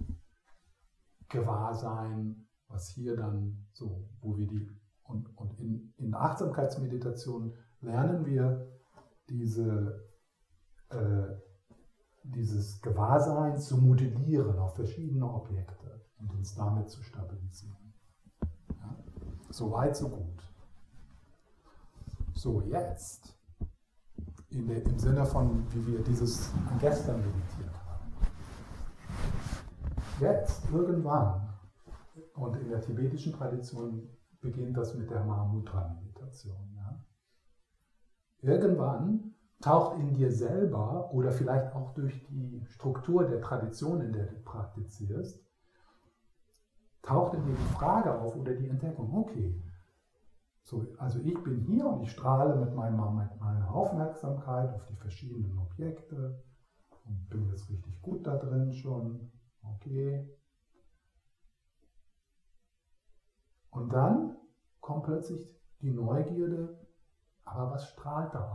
[1.28, 4.68] Gewahrsein, was hier dann so, wo wir die,
[5.04, 8.66] und, und in, in der Achtsamkeitsmeditation lernen wir
[9.28, 10.05] diese,
[12.22, 17.94] dieses Gewahrsein zu modellieren auf verschiedene Objekte und uns damit zu stabilisieren.
[18.68, 18.96] Ja?
[19.50, 20.42] So weit, so gut.
[22.34, 23.36] So, jetzt
[24.50, 28.12] der, im Sinne von, wie wir dieses gestern meditiert haben.
[30.20, 31.48] Jetzt, irgendwann,
[32.34, 34.08] und in der tibetischen Tradition
[34.40, 36.74] beginnt das mit der Mahamudra-Meditation.
[36.76, 37.04] Ja?
[38.40, 44.26] Irgendwann taucht in dir selber oder vielleicht auch durch die Struktur der Tradition, in der
[44.26, 45.42] du praktizierst,
[47.02, 49.62] taucht in dir die Frage auf oder die Entdeckung, okay,
[50.62, 54.96] so, also ich bin hier und ich strahle mit, meinem, mit meiner Aufmerksamkeit auf die
[54.96, 56.42] verschiedenen Objekte
[57.04, 59.30] und bin jetzt richtig gut da drin schon.
[59.62, 60.28] Okay.
[63.70, 64.36] Und dann
[64.80, 65.48] kommt plötzlich
[65.80, 66.76] die Neugierde,
[67.44, 68.52] aber was strahlt da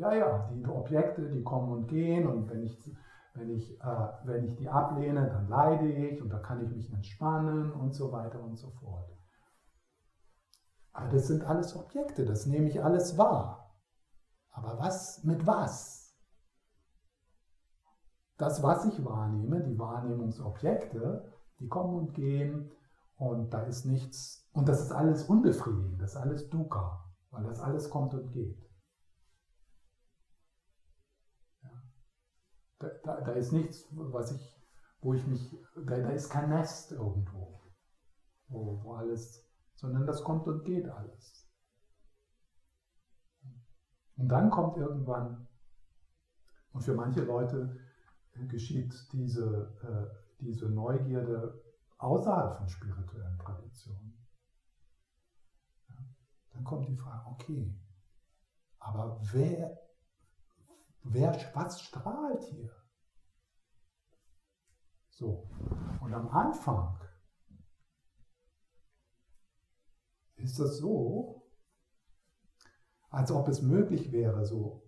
[0.00, 2.80] Ja, ja, die Objekte, die kommen und gehen und wenn ich
[3.34, 6.92] wenn ich, äh, wenn ich die ablehne, dann leide ich und da kann ich mich
[6.92, 9.08] entspannen und so weiter und so fort.
[10.92, 13.76] Aber das sind alles Objekte, das nehme ich alles wahr.
[14.50, 16.16] Aber was mit was?
[18.36, 21.30] Das, was ich wahrnehme, die Wahrnehmungsobjekte,
[21.60, 22.72] die kommen und gehen
[23.16, 27.60] und da ist nichts, und das ist alles unbefriedigend, das ist alles Dukkha, weil das
[27.60, 28.69] alles kommt und geht.
[32.80, 34.56] Da, da, da, ist nichts, was ich,
[35.02, 35.54] wo ich mich,
[35.86, 37.60] da, da ist kein Nest irgendwo,
[38.48, 41.46] wo, wo alles, sondern das kommt und geht alles.
[44.16, 45.46] Und dann kommt irgendwann,
[46.72, 47.78] und für manche Leute
[48.48, 51.54] geschieht diese, äh, diese Neugierde
[51.98, 54.26] außerhalb von spirituellen Traditionen.
[55.90, 55.96] Ja,
[56.54, 57.78] dann kommt die Frage, okay,
[58.78, 59.70] aber wer,
[61.02, 62.70] wer, was strahlt hier?
[65.10, 65.48] So,
[66.00, 66.98] und am Anfang
[70.36, 71.42] ist das so,
[73.10, 74.82] als ob es möglich wäre, so.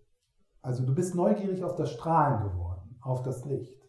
[0.62, 3.82] Also du bist neugierig auf das Strahlen geworden, auf das Licht.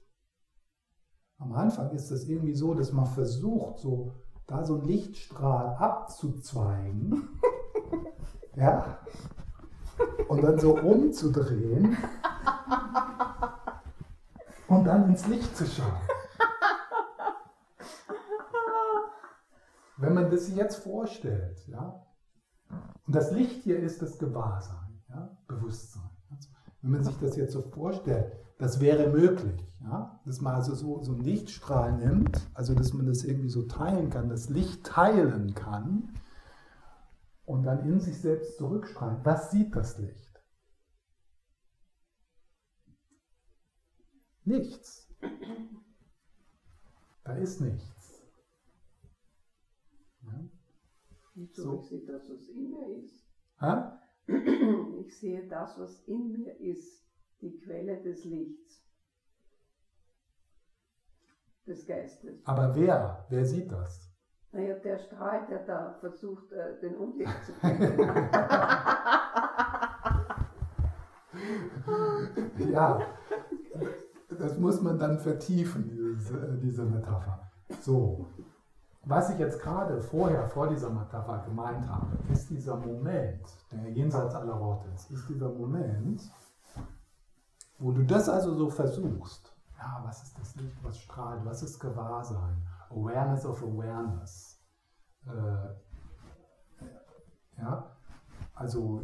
[1.38, 4.14] Am Anfang ist es irgendwie so, dass man versucht, so
[4.48, 7.30] da so einen Lichtstrahl abzuzweigen.
[8.56, 9.00] ja.
[10.28, 11.98] Und dann so umzudrehen.
[14.68, 15.94] Und dann ins Licht zu schauen.
[19.98, 22.04] Wenn man das jetzt vorstellt, ja,
[23.06, 26.10] und das Licht hier ist das Gewahrsein, ja, Bewusstsein.
[26.82, 31.02] Wenn man sich das jetzt so vorstellt, das wäre möglich, ja, dass man also so,
[31.04, 35.54] so einen Lichtstrahl nimmt, also dass man das irgendwie so teilen kann, das Licht teilen
[35.54, 36.10] kann
[37.46, 39.24] und dann in sich selbst zurückstrahlen.
[39.26, 40.42] Was sieht das Licht?
[44.46, 45.10] Nichts.
[47.24, 48.22] Da ist nichts.
[50.24, 50.50] Ja?
[51.54, 53.26] So, ich sehe das, was in mir ist.
[53.60, 54.00] Ha?
[55.06, 57.06] Ich sehe das, was in mir ist,
[57.42, 58.82] die Quelle des Lichts,
[61.68, 62.46] des Geistes.
[62.46, 63.26] Aber wer?
[63.30, 64.13] Wer sieht das?
[64.54, 68.00] Naja, der Strahl, der da versucht, äh, den Umweg zu finden.
[72.72, 73.02] ja,
[74.30, 77.50] das muss man dann vertiefen, diese, diese Metapher.
[77.82, 78.28] So,
[79.06, 83.42] was ich jetzt gerade vorher vor dieser Metapher gemeint habe, ist dieser Moment,
[83.72, 86.22] der jenseits aller Worte ist, ist dieser Moment,
[87.80, 89.52] wo du das also so versuchst.
[89.78, 92.62] Ja, was ist das Licht, was strahlt, was ist Gewahrsein?
[92.96, 94.62] Awareness of Awareness.
[95.26, 95.68] Äh,
[97.58, 97.96] ja,
[98.54, 99.04] also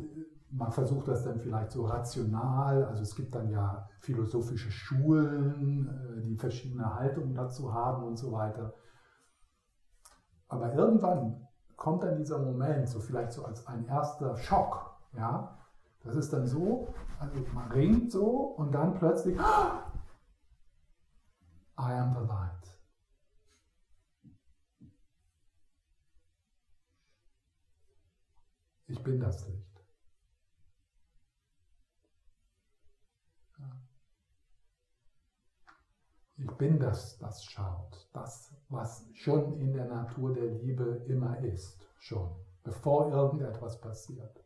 [0.51, 6.21] man versucht das dann vielleicht so rational, also es gibt dann ja philosophische Schulen, äh,
[6.21, 8.73] die verschiedene Haltungen dazu haben und so weiter.
[10.47, 15.55] Aber irgendwann kommt dann dieser Moment, so vielleicht so als ein erster Schock, ja.
[16.03, 19.41] Das ist dann so, also man ringt so und dann plötzlich, I
[21.77, 22.78] am the light.
[28.99, 29.81] Ich bin das Licht.
[36.35, 41.87] Ich bin das, das schaut, das, was schon in der Natur der Liebe immer ist,
[41.97, 42.29] schon,
[42.61, 44.43] bevor irgendetwas passiert.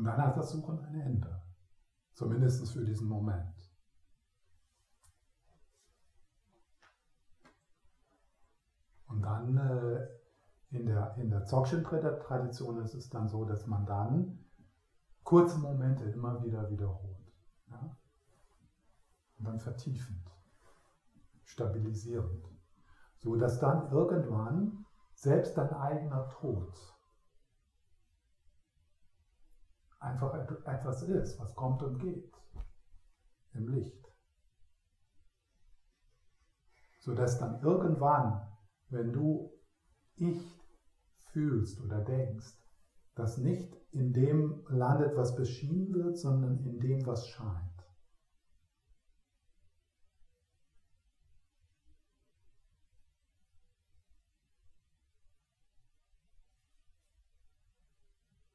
[0.00, 1.42] Und dann hat das Suchen ein Ende,
[2.14, 3.70] zumindest für diesen Moment.
[9.08, 10.08] Und dann äh,
[10.70, 14.42] in der, in der Dzogchen-Tradition ist es dann so, dass man dann
[15.22, 17.34] kurze Momente immer wieder wiederholt.
[17.68, 17.94] Ja?
[19.36, 20.30] Und dann vertiefend,
[21.44, 22.48] stabilisierend.
[23.18, 26.74] So dass dann irgendwann selbst dein eigener Tod
[30.00, 30.34] einfach
[30.66, 32.32] etwas ist, was kommt und geht
[33.54, 34.04] im Licht.
[37.00, 38.50] So dass dann irgendwann
[38.90, 39.52] wenn du
[40.16, 40.60] ich
[41.32, 42.58] fühlst oder denkst,
[43.14, 47.69] dass nicht in dem landet, was beschienen wird, sondern in dem, was scheint.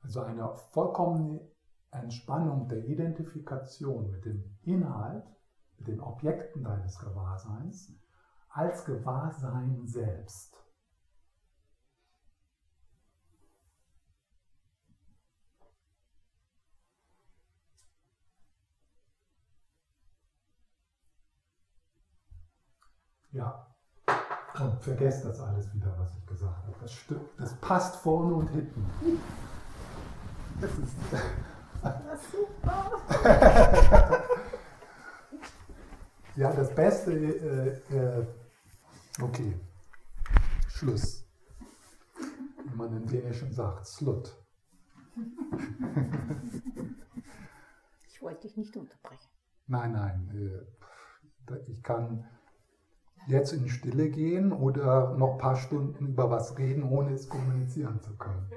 [0.06, 1.42] also eine vollkommene
[1.92, 5.26] Entspannung der Identifikation mit dem Inhalt,
[5.78, 7.92] mit den Objekten deines Gewahrseins,
[8.50, 10.62] als Gewahrsein selbst.
[23.32, 23.76] Ja,
[24.60, 26.76] und vergesst das alles wieder, was ich gesagt habe.
[26.80, 28.90] Das, stimmt, das passt vorne und hinten.
[30.62, 30.96] Das ist.
[31.82, 32.92] Das ist super.
[36.36, 37.12] ja, das Beste.
[37.12, 38.26] Äh, äh,
[39.22, 39.60] okay.
[40.70, 41.24] Schluss.
[42.64, 44.36] Wie man im Dänischen sagt, Slut.
[48.08, 49.30] Ich wollte dich nicht unterbrechen.
[49.68, 50.66] Nein, nein.
[51.50, 52.26] äh, Ich kann
[53.28, 58.02] jetzt in Stille gehen oder noch ein paar Stunden über was reden, ohne es kommunizieren
[58.02, 58.50] zu können.